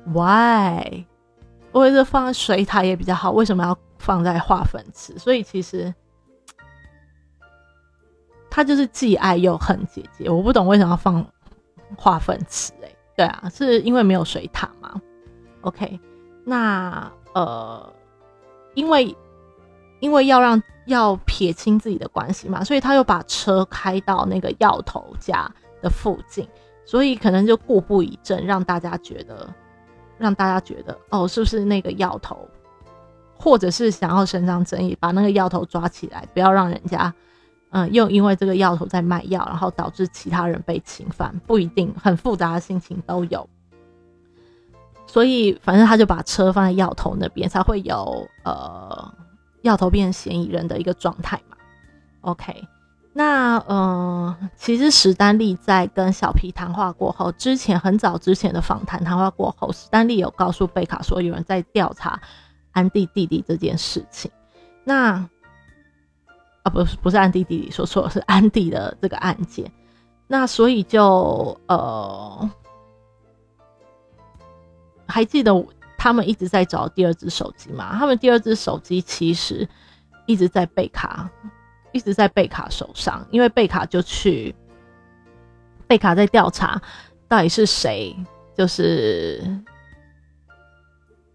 [0.08, 1.06] Why？
[1.72, 5.18] 我觉得放在水塔也比较好，为什么要放在化粪池？
[5.18, 5.96] 所以其实
[8.50, 10.30] 他就是既爱又恨姐姐。
[10.30, 11.26] 我不懂为什么要放
[11.96, 12.74] 化粪池？
[12.84, 15.02] 哎，对啊，是因为没有水塔吗
[15.62, 15.98] ？OK，
[16.44, 17.94] 那呃，
[18.74, 19.16] 因为
[20.00, 25.50] 因为要让要撇清自己的关系嘛，所以他又把车开到那个药头家
[25.82, 26.48] 的附近，
[26.86, 29.48] 所以可能就故布一阵，让大家觉得。
[30.20, 32.36] 让大家觉得哦，是不是那个药头，
[33.38, 37.14] 或者是想要伸张正义，把那个药头抓起来，不要让人家，
[37.70, 43.48] 嗯，又因为这个药头在卖药，然后导致其他人被侵犯，不一定，很复杂的心情都有。
[45.06, 49.14] 所以反正他就把车放在药头那边，才会有呃，
[49.62, 51.58] 要头变成嫌疑人的一个状态嘛。
[52.22, 52.68] OK。
[53.14, 62.22] 那呃，其实史丹利在跟小皮谈话过后，之前很早之前的访谈谈话过后，史丹利有告诉贝卡说有人在调查
[62.74, 64.30] 安迪弟弟这件事情。
[64.84, 65.14] 那
[66.62, 69.72] 啊，不是不是安迪弟弟说错了，是安迪的这个案件。
[70.28, 72.52] 那所以就呃，
[75.08, 75.66] 还记得我
[76.08, 77.96] 他们一直在找第二只手机嘛？
[77.98, 79.68] 他们第二只手机其实
[80.26, 81.30] 一直在贝卡。
[81.94, 84.54] 一直在贝卡手上，因为贝卡就去，
[85.88, 86.80] 贝卡在调查
[87.28, 88.16] 到底是谁，
[88.56, 89.42] 就是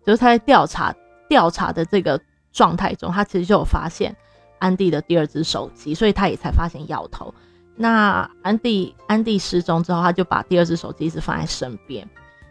[0.07, 0.95] 就是他在调查
[1.29, 2.21] 调查的这个
[2.53, 4.15] 状态中，他其实就有发现
[4.61, 7.35] 安迪的第二只手机，所以他也才发现摇头。
[7.75, 12.09] 那安迪安迪失踪之后，他就把第二只手机一直放在身边，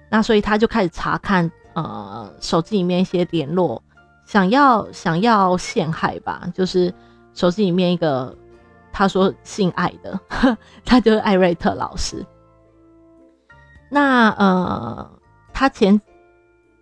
[0.09, 3.82] 那所以他就开始查看呃手机里面一些联络，
[4.26, 6.93] 想要想要陷害吧，就是。
[7.34, 8.36] 手机里面一个，
[8.91, 10.19] 他说姓艾的，
[10.84, 12.26] 他就是艾瑞特老师。
[13.89, 15.09] 那呃，
[15.53, 15.99] 他前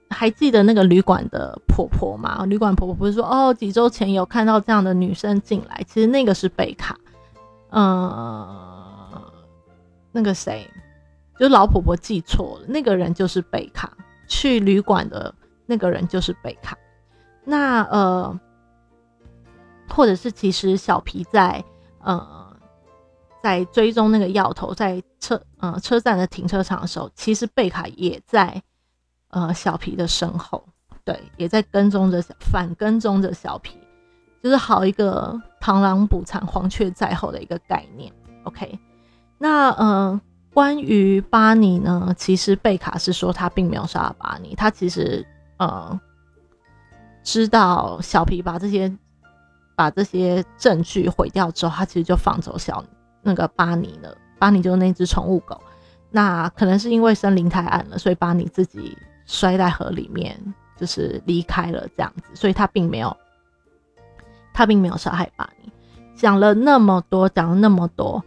[0.09, 2.45] 还记得那个旅馆的婆婆吗？
[2.47, 6.97] 旅馆婆婆不是说哦，几周前有看到这样的女生进来，其实那个是贝卡。
[7.69, 9.31] 呃，
[10.11, 10.67] 那个谁，
[11.37, 13.95] 就是老婆婆记错了，那个人就是贝卡，
[14.29, 16.77] 去旅馆的那个人就是贝卡。
[17.43, 18.39] 那呃。
[19.91, 21.65] 或者是其实小皮在
[22.03, 22.55] 呃
[23.41, 28.61] 在追踪那个药头，在车呃车站的停车场的时候，其实贝卡也在
[29.29, 30.63] 呃小皮的身后，
[31.03, 33.79] 对，也在跟踪着反跟踪着小皮，
[34.43, 38.13] 就是好一个螳螂捕蝉，黄雀在后的一个概念。
[38.43, 38.77] OK，
[39.39, 40.21] 那呃
[40.59, 45.97] 关于巴尼呢，其实贝卡是说他并没有杀巴尼，他其实呃
[47.23, 48.93] 知道小皮把这些。
[49.79, 52.83] 把这些证据毁掉之后，他其实就放走小
[53.21, 54.13] 那个巴尼了。
[54.37, 55.57] 巴尼就是那只宠物狗。
[56.11, 60.37] 那可能是因为森林太暗了，所以巴尼自己摔在河里面，
[60.75, 62.23] 就是离开了这样子。
[62.33, 63.15] 所以他并没有，
[64.53, 65.71] 他并没有杀害巴尼。
[66.13, 68.21] 讲了那么多，讲了那么多，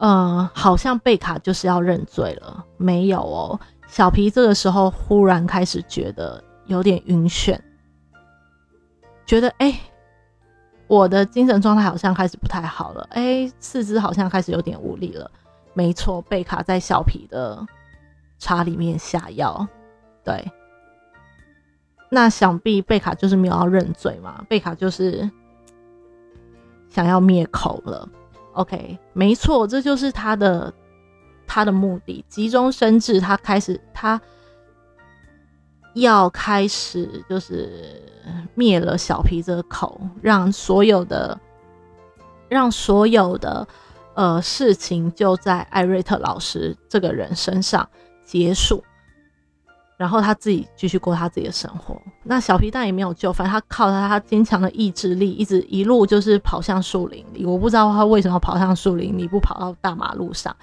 [0.00, 2.64] 呃，好像贝卡就是要认罪了。
[2.76, 7.58] 没有哦，小皮这个时候忽然开始觉得有点晕眩，
[9.24, 9.80] 觉得哎。
[10.88, 15.30] 我的精神状态好像开始不太好了，哎，四肢好像开始有点无力了。
[15.72, 17.64] 没错，贝卡在小皮的
[18.40, 19.68] 茶里面下药，
[20.24, 20.50] 对。
[22.08, 24.44] 那想必贝卡就是没有要认罪嘛？
[24.48, 25.30] 贝卡就是
[26.88, 28.08] 想要灭口了。
[28.52, 30.72] OK，没错，这就是他的
[31.46, 34.20] 他的目的，急中生智，他开始他。
[35.94, 38.00] 要开始就是
[38.54, 41.36] 灭了小皮这个口，让所有的
[42.48, 43.66] 让所有的
[44.14, 47.90] 呃事情就在艾瑞特老师这个人身上
[48.24, 48.84] 结束，
[50.00, 52.00] 然后他自己继续过他自己的生活。
[52.22, 57.44] 那小皮蛋也没有救，反正他靠他他坚强的意志力，一直一路就是跑向树林里。
[57.44, 60.56] 我不知道他为什么跑向树林里，不跑到大马路上，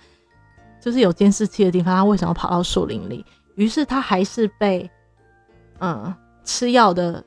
[0.81, 3.23] 就是有监视器的地方，他为什么跑到树林里？
[3.53, 4.89] 于是他还是被。
[5.79, 6.11] 嗯，
[6.43, 7.23] 吃药的，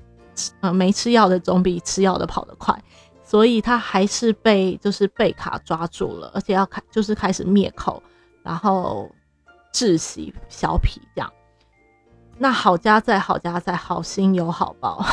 [0.60, 2.76] 呃，没吃药的总比吃药的跑得快，
[3.22, 8.02] 所以他还是被就是贝卡抓住了，而且要开就是开始灭口，
[8.42, 9.08] 然后
[9.72, 11.32] 窒息小皮这样。
[12.40, 15.04] 那好家在好家在好心有好报，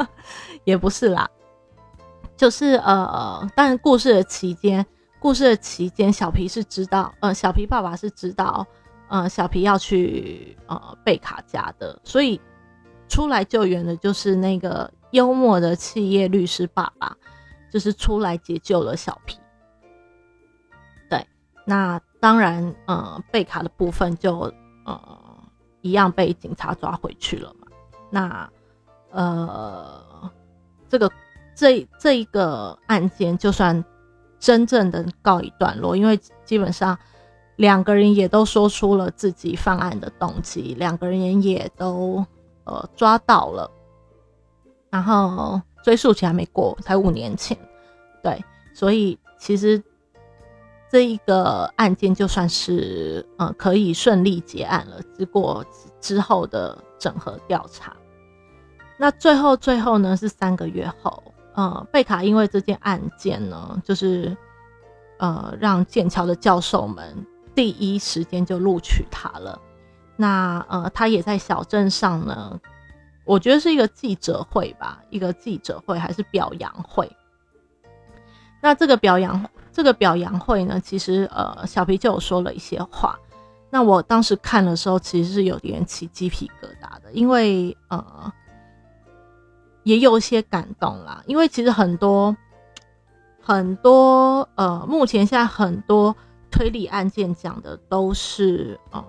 [0.64, 1.28] 也不是啦，
[2.36, 4.84] 就是呃，但故事的期间，
[5.18, 8.66] 故事的期间，小皮是知道，呃，小皮爸爸是知道，
[9.08, 12.40] 呃，小皮要去呃贝卡家的，所以。
[13.12, 17.12] 出来救援的就是那个幽默的企业律师爸爸，
[17.68, 19.36] 就是出来解救了小皮。
[21.08, 21.26] 对，
[21.64, 24.42] 那当然，呃，贝卡的部分就
[24.86, 25.29] 呃
[25.82, 27.66] 一样被警察抓回去了嘛。
[28.10, 28.50] 那
[29.10, 30.30] 呃，
[30.88, 31.10] 这个
[31.54, 33.84] 这这一个案件就算
[34.38, 36.98] 真正的告一段落，因为基本上
[37.56, 42.24] 两个人也都说出了自己犯案的动机，两个人也都
[42.64, 43.70] 呃抓到了，
[44.90, 47.56] 然后追诉期还没过，才五年前，
[48.22, 49.82] 对，所以其实。
[50.90, 55.64] 这一个案件就算是呃可以顺利结案了，经过
[56.00, 57.96] 之后的整合调查，
[58.98, 61.22] 那最后最后呢是三个月后，
[61.54, 64.36] 呃贝卡因为这件案件呢，就是
[65.20, 67.24] 呃让剑桥的教授们
[67.54, 69.60] 第一时间就录取他了，
[70.16, 72.58] 那呃他也在小镇上呢，
[73.24, 77.08] 我觉得是一个记者会吧，一个记者会还是表扬会，
[78.60, 79.48] 那这个表扬。
[79.80, 83.18] 这个表扬会呢，其实呃，小皮就有说了一些话。
[83.70, 88.30] 那我当时看的时候，其实是有点起鸡皮疙瘩的，因为呃，
[89.82, 91.22] 也有一些感动啦。
[91.26, 92.36] 因为其实很多
[93.40, 96.14] 很多呃，目前现在很多
[96.50, 99.02] 推理案件讲的都是呃，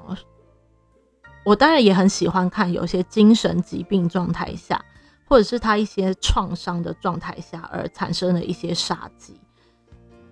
[1.43, 4.81] 我当然也很喜欢看有些精神疾病状态下，
[5.27, 9.37] 或者是他一些创伤的状态下而产生的一些杀机。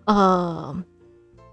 [0.10, 0.76] 呃，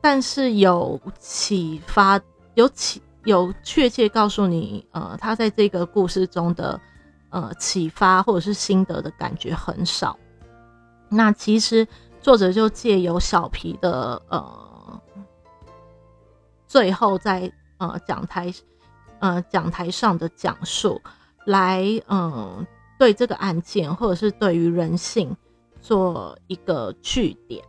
[0.00, 2.18] 但是有启发，
[2.54, 6.80] 有启有确切告诉你，呃，他在这个故事中的
[7.28, 10.18] 呃启发或者是心得的感觉很少。
[11.10, 11.86] 那其实
[12.22, 15.00] 作者就借由小皮的呃，
[16.66, 18.50] 最后在呃讲台
[19.18, 20.98] 呃讲台上的讲述，
[21.44, 22.66] 来嗯
[22.98, 25.36] 对这个案件或者是对于人性
[25.82, 27.62] 做一个据点。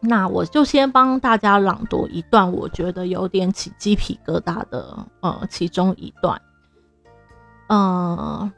[0.00, 6.40] 那我就先帮大家朗读一段，我觉得有点起鸡皮疙瘩的，呃，其中一段。
[7.68, 8.52] 嗯，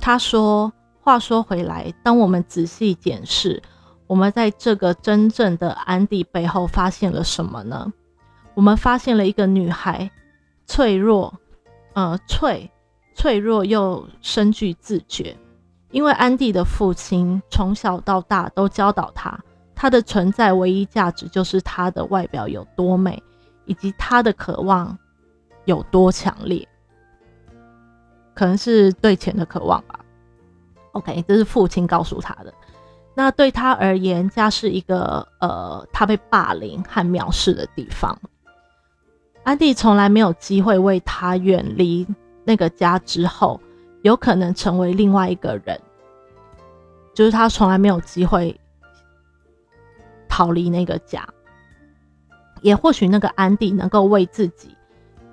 [0.00, 3.62] 他说：“话说回来，当我们仔细检视，
[4.08, 7.92] 我们在这个真正的安迪背后发现了什么呢？
[8.54, 10.10] 我们发现了一个女孩，
[10.66, 11.32] 脆弱，
[11.94, 12.68] 呃，脆，
[13.14, 15.36] 脆弱又深具自觉，
[15.92, 19.38] 因为安迪的父亲从小到大都教导他。”
[19.84, 23.22] 他的存在唯一价值就是他的外表有多美，
[23.66, 24.96] 以及他的渴望
[25.66, 26.66] 有多强烈，
[28.32, 30.00] 可能是对钱的渴望吧。
[30.92, 32.54] OK，这是父亲告诉他的。
[33.14, 38.18] 那对他而言，家是一个呃，他被霸凌和藐视的地方。
[39.42, 42.06] 安迪从来没有机会为他远离
[42.42, 43.60] 那个家之后，
[44.00, 45.78] 有可能成为另外一个人，
[47.12, 48.58] 就是他从来没有机会。
[50.34, 51.24] 逃离那个家，
[52.60, 54.76] 也或许那个安迪能够为自己，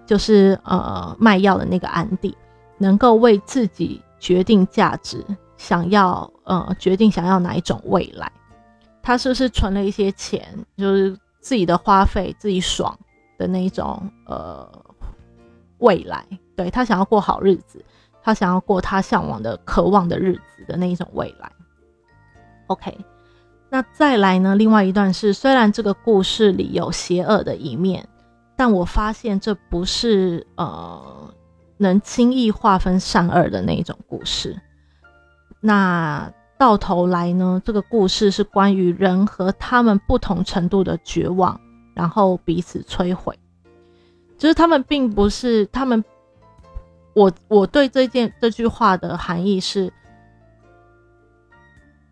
[0.06, 2.38] 就是呃卖药的那个安迪，
[2.78, 5.26] 能够为自己决定价值，
[5.58, 8.32] 想要呃决定想要哪一种未来。
[9.02, 12.96] 他是不是存了一些钱，就是自己的花费，自己爽
[13.40, 14.72] 的那一种呃
[15.80, 16.24] 未来？
[16.56, 17.84] 对他想要过好日子，
[18.22, 21.52] 他想要过他向往的、渴望的日子的那一种未来。
[22.68, 22.96] OK。
[23.74, 24.54] 那再来呢？
[24.54, 28.06] 另外一段是，虽然这个故事里有邪恶的一面，
[28.58, 31.34] 但我发现这不是呃
[31.78, 34.60] 能轻易划分善恶的那一种故事。
[35.62, 37.62] 那到头来呢？
[37.64, 41.58] 这个故事是关于人和他们不同程度的绝望，
[41.94, 43.40] 然后彼此摧毁。
[44.38, 46.04] 就是他们并不是他们，
[47.14, 49.94] 我我对这件这句话的含义是。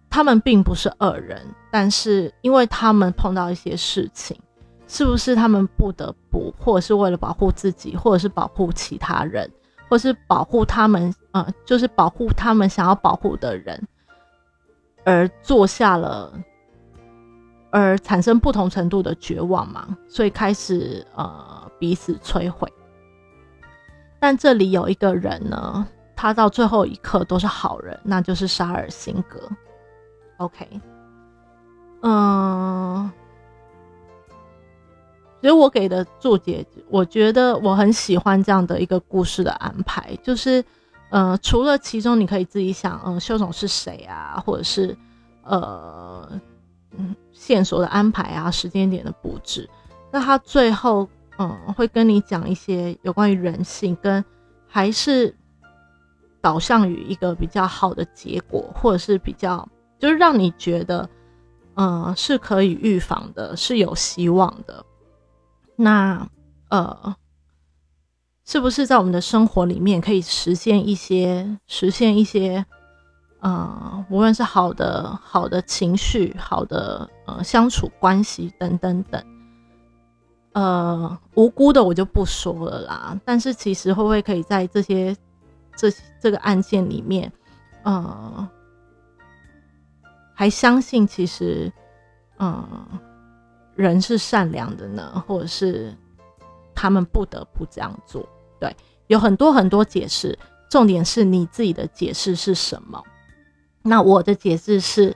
[0.10, 4.38] 他们并不是恶人，但是因为他们碰到一些事情，
[4.88, 9.50] 是不是他们不得不，或者是为了保护自己，或者是保护其他人，
[9.88, 13.88] 或是保护他们，呃，就是保护他们想要保护的人，
[15.04, 16.34] 而做下了，
[17.70, 19.96] 而产生不同程度的绝望嘛？
[20.08, 22.68] 所以开始呃彼此摧毁。
[24.20, 29.40] 但这里有一个人呢，他到最后一刻都是好人，那就是沙尔辛格。
[30.40, 30.66] OK，
[32.02, 33.12] 嗯，
[35.42, 40.64] 所以我给的注解，我觉得我很喜欢这样的一个故事的安排，就是，
[41.10, 44.98] 呃，除了其中你可以自己想，嗯，凶手是谁啊，或者是，
[45.44, 46.26] 呃，
[46.98, 49.70] 嗯，线索的安排啊，时间点的布置，
[50.10, 51.06] 那他最后，
[51.38, 54.24] 嗯，会跟你讲一些有关于人性，跟
[54.70, 55.36] 还是
[56.40, 59.68] 导向于一个比较好的结果，或者是比较。
[60.00, 61.08] 就是让你觉得，
[61.76, 64.84] 嗯，是可以预防的，是有希望的。
[65.76, 66.28] 那，
[66.70, 67.16] 呃，
[68.46, 72.66] 是不是在我们的生活里面可以实现一些实现一些，
[73.40, 79.24] 呃，无论是好的好的情绪、好的呃相处关系等等等，
[80.54, 83.20] 呃，无辜的我就不说了啦。
[83.24, 85.16] 但是其实会不会可以在这些
[85.78, 85.90] 这
[86.20, 87.32] 这个案件里面，
[87.84, 88.50] 呃，
[90.40, 91.70] 还相信其实，
[92.38, 92.66] 嗯，
[93.76, 95.94] 人是善良的呢，或者是
[96.74, 98.26] 他们不得不这样做？
[98.58, 98.74] 对，
[99.08, 103.04] 有很多很多解释，重点是你自己的解释是什么？
[103.82, 105.14] 那我的解释是，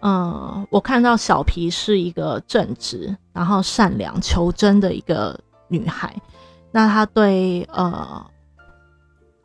[0.00, 6.16] 嗯，我看到小皮是一个正直、然后善良、求真的一个女孩。
[6.70, 8.24] 那她对呃，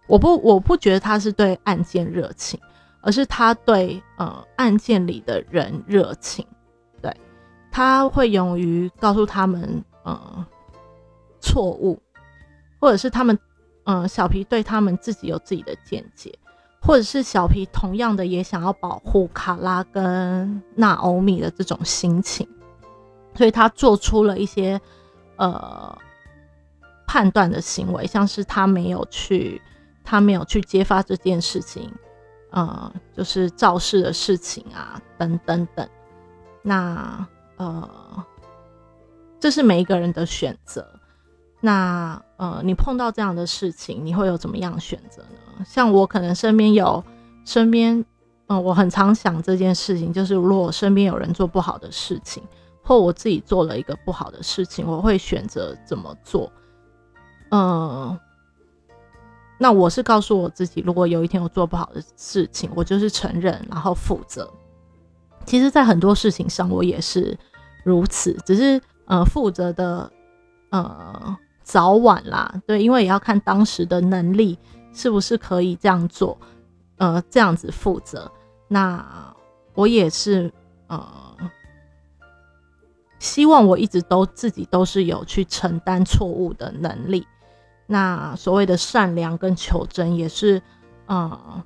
[0.08, 2.58] 我不我不觉得她是对案件热情，
[3.08, 6.46] 而是他对呃案件里的人热情。
[7.02, 7.16] 对，
[7.72, 10.46] 他会勇于告诉他们呃
[11.40, 11.98] 错误。
[12.80, 13.40] 或者是他们，
[13.86, 16.32] 嗯，小皮对他们自己有自己的见解，
[16.80, 22.48] 或者是小皮同样的也想要保护卡拉跟纳欧米的这种心情，
[23.34, 24.80] 所以他做出了一些
[25.38, 25.98] 呃
[27.08, 29.60] 判断的行为，像是他没有去，
[30.04, 31.92] 他没有去揭发这件事情，
[32.52, 35.88] 呃，就是肇事的事情啊，等等等。
[36.62, 37.28] 那
[37.58, 37.90] 呃，
[39.40, 40.88] 这是每一个人的选择。
[41.60, 45.66] 那呃，你碰到这样的事情，你会有怎么样选择呢？
[45.66, 47.04] 像我可能身边有
[47.46, 48.06] 身边，
[48.48, 52.44] 嗯，我很常想这件事情，就是如果我身边有人做不好的事情，
[52.84, 56.52] 或我自己做了一个不好的事情，我会选择怎么做？
[57.50, 58.20] 嗯，
[59.58, 64.52] 那我是告诉我自己，如果有一天我做不好的事情，我就是承认，然后负责。
[65.46, 67.38] 其实，在很多事情上，我也是
[67.84, 70.12] 如此，只是呃，负责的
[70.70, 71.38] 呃。
[71.68, 74.58] 早晚啦，对，因为也要看当时的能力
[74.94, 76.38] 是不是可以这样做，
[76.96, 78.32] 呃，这样子负责。
[78.70, 79.06] 那
[79.74, 80.50] 我也是，
[80.88, 81.06] 呃，
[83.20, 87.28] 希望我一直都自己都是有去承担错误的能力。
[87.88, 90.62] 那所谓的善良跟求真，也是，
[91.08, 91.64] 嗯，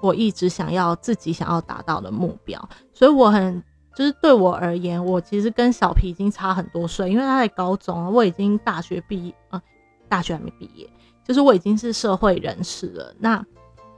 [0.00, 2.68] 我一直想要自己想要达到的目标。
[2.92, 3.62] 所以我很。
[3.96, 9.62] 就是对我而言，我其实跟小皮已经差很多岁，因为他在高中，我已经大学毕业啊，
[10.08, 10.90] 大学还没毕业，
[11.22, 13.14] 就是我已经是社会人士了。
[13.20, 13.46] 那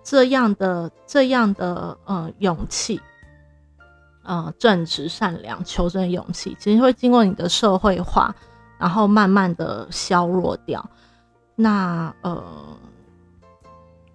[0.04, 3.00] 这样的这样的嗯勇气，
[4.22, 8.34] 呃正直善良求真的勇气，其实会经过你的社会化，
[8.78, 10.86] 然后慢慢的削弱掉。
[11.56, 12.44] 那呃，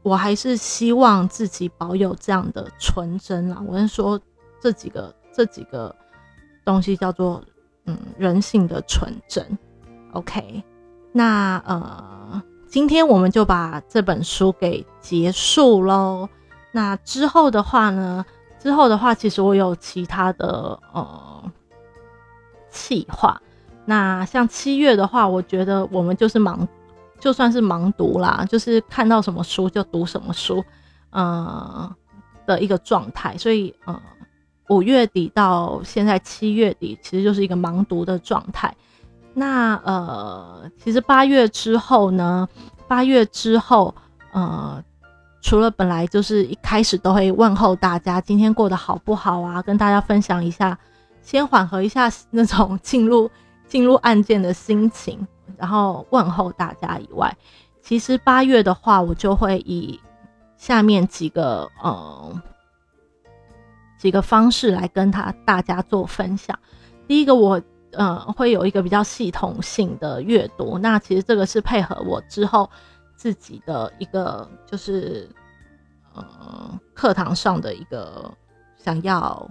[0.02, 3.62] 我还是希望自己保有这样的纯真啦。
[3.68, 4.18] 我是说
[4.62, 5.14] 这几个。
[5.34, 5.96] 这几个
[6.66, 7.42] 东西叫做
[7.86, 9.58] 嗯人性的纯真
[10.12, 10.62] ，OK，
[11.14, 16.28] 那呃今天我们就把这本书给结束喽。
[16.74, 18.26] 那之后的话呢，
[18.60, 21.52] 之后的话其实我有其他的呃
[22.70, 23.42] 计划。
[23.86, 26.68] 那像七月的话，我觉得我们就是忙，
[27.22, 30.62] 就算是盲读啦，就是看到什么书就读什么书，
[31.12, 31.90] 呃
[32.46, 33.98] 的一个状态，所以呃。
[34.70, 38.74] 五月底到现在七月底，其实就是一个盲读的状态。
[39.34, 42.48] 那呃，其实八月之后呢，
[42.88, 43.94] 八月之后，
[44.32, 44.82] 呃，
[45.42, 50.78] 除了本来就是一开始都会问候大家今天过得好不好啊，跟大家分享一下，
[51.22, 53.30] 先缓和一下那种进入
[53.68, 57.36] 进入案件的心情，然后问候大家以外，
[57.82, 60.00] 其实八月的话，我就会以
[60.58, 62.42] 下面几个呃。
[63.98, 66.58] 几个方式来跟他大家做分享。
[67.08, 70.80] 第一个，我呃会有一个比较系统性的阅读。
[70.80, 72.68] 那其实这个是配合我之后
[73.16, 75.30] 自己的一个就是
[76.16, 78.32] 呃课堂上的一个
[78.76, 79.48] 想要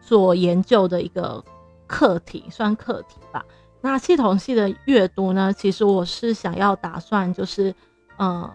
[0.00, 1.44] 做研究的一个
[1.86, 3.44] 课题，算课题吧。
[3.80, 7.74] 那系统性的阅读呢，其实我是想要打算就是
[8.18, 8.50] 嗯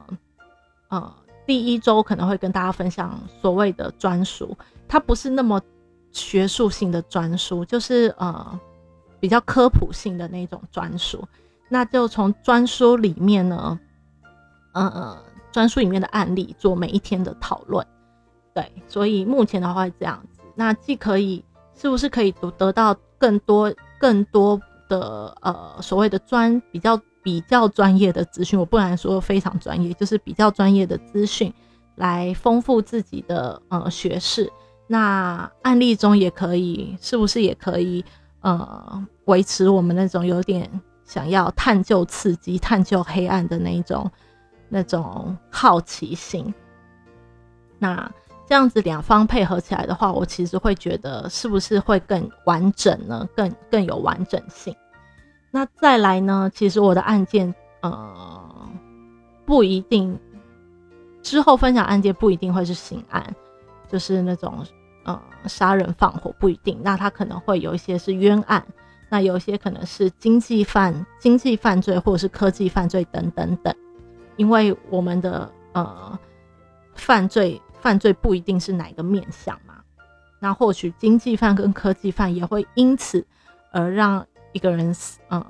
[0.89, 1.13] 嗯。
[1.47, 4.57] 第一周可能会跟大家分享所谓的专书，
[4.87, 5.61] 它不是那么
[6.11, 8.59] 学术性的专书，就是呃
[9.19, 11.23] 比较科普性的那种专书。
[11.69, 13.79] 那就从专书里面呢，
[14.73, 15.15] 呃
[15.51, 17.85] 专书里面的案例做每一天的讨论。
[18.55, 21.45] 对，所以目前的话这样子，那既可以
[21.75, 26.99] 是不是可以得得到更多更多的呃所谓的专比较。
[27.25, 31.51] 比较专业的资讯，我不能说非常专业，就是比较专业的资讯，
[31.95, 34.47] 来丰富自己的呃学识。
[34.85, 38.05] 那案例中也可以，是不是也可以
[38.41, 40.69] 呃维持我们那种有点
[41.03, 44.11] 想要探究刺激、探究黑暗的那一种
[44.69, 46.53] 那种好奇心。
[47.79, 48.07] 那
[48.47, 53.27] 这样子两方配合起来的话，我其实会觉得是不是会更完整呢？
[53.35, 54.75] 更更有完整性。
[55.49, 56.51] 那再来呢？
[56.53, 58.69] 其实我的案件，呃，
[59.45, 60.19] 不一定
[61.23, 63.35] 之后分享案件不一定会是刑案，
[63.87, 64.63] 就是那种
[65.05, 66.79] 呃杀人放火不一定。
[66.83, 68.63] 那他可能会有一些是冤案，
[69.09, 73.73] 那有一些可能是经济犯、经济犯罪或者是科技犯罪等等等。
[74.35, 76.19] 因为我们的呃
[76.93, 77.59] 犯罪。
[77.85, 79.75] 犯罪不一定是哪个面相嘛？
[80.39, 83.23] 那或许经济犯跟科技犯也会因此
[83.71, 84.91] 而让一个人
[85.27, 85.45] 呃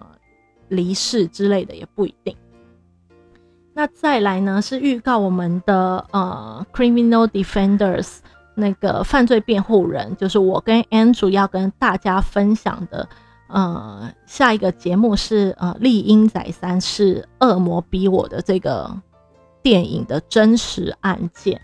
[0.67, 2.35] 离世之类的，也不一定。
[3.73, 8.17] 那再来呢，是预告我们的呃 criminal defenders
[8.53, 13.07] 那个犯罪辩护人，就是我跟 Andrew 要跟大家分享的
[13.47, 18.93] 呃下一个节目是呃丽英仔三是恶魔逼我的这个
[19.63, 21.61] 电影的真实案件。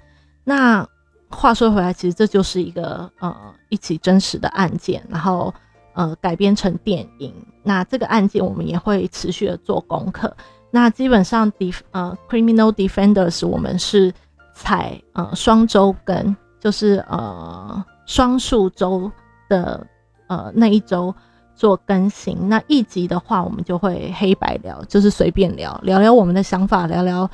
[0.52, 0.86] 那
[1.30, 3.34] 话说回来，其实这就是一个呃
[3.70, 5.54] 一起真实的案件，然后
[5.94, 7.34] 呃改编成电影。
[7.64, 10.36] 那这个案件我们也会持续的做功课。
[10.70, 14.14] 那基本上 def 呃 criminal defenders 我们是
[14.54, 19.10] 采呃双周更，就是呃双数周
[19.48, 19.88] 的
[20.28, 21.16] 呃那一周
[21.56, 22.50] 做更新。
[22.50, 27.30] 那一集的话，我们就会黑白聊，就是随便聊聊聊我们的想法，聊聊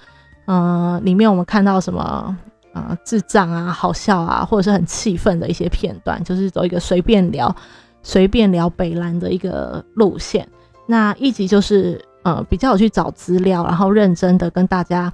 [0.45, 2.37] 嗯里面我们看到什么。
[2.77, 7.53] 啊，智障啊，好笑啊，或者是很气愤的一些片段，就是走一个随便聊、
[8.03, 10.47] 随便聊北兰的一个路线。
[10.85, 15.11] 那一集就是呃，比较有去找资料，然后认真的跟大家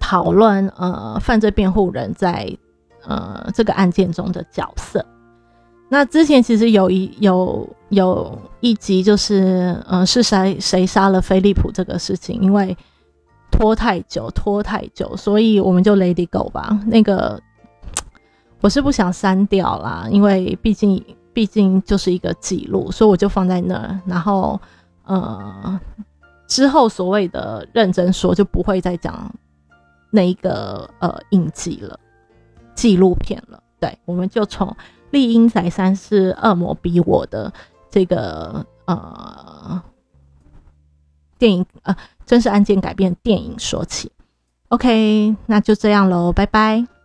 [0.00, 2.50] 讨论呃，犯罪辩护人在
[3.06, 5.04] 呃这个案件中的角色。
[5.88, 12.76] 那之前其实有一有有一集就是呃，是谁谁杀了菲利普这个事情，因为。
[13.56, 16.78] 拖太久，拖太久，所以我们就 Lady Go 吧。
[16.86, 17.40] 那个
[18.60, 21.02] 我是不想删掉啦，因为毕竟
[21.32, 23.98] 毕竟就是一个记录，所以我就放在那儿。
[24.04, 24.60] 然后
[25.04, 25.80] 呃，
[26.46, 29.34] 之后所谓的认真说，就不会再讲
[30.10, 31.98] 那一个呃印记了，
[32.74, 33.58] 纪录片了。
[33.80, 34.76] 对，我们就从
[35.12, 37.50] 丽英仔三是恶魔逼我的
[37.90, 39.82] 这个呃。
[41.38, 44.10] 电影呃，真实案件改编电影说起
[44.68, 46.95] ，OK，那就这样喽，拜拜。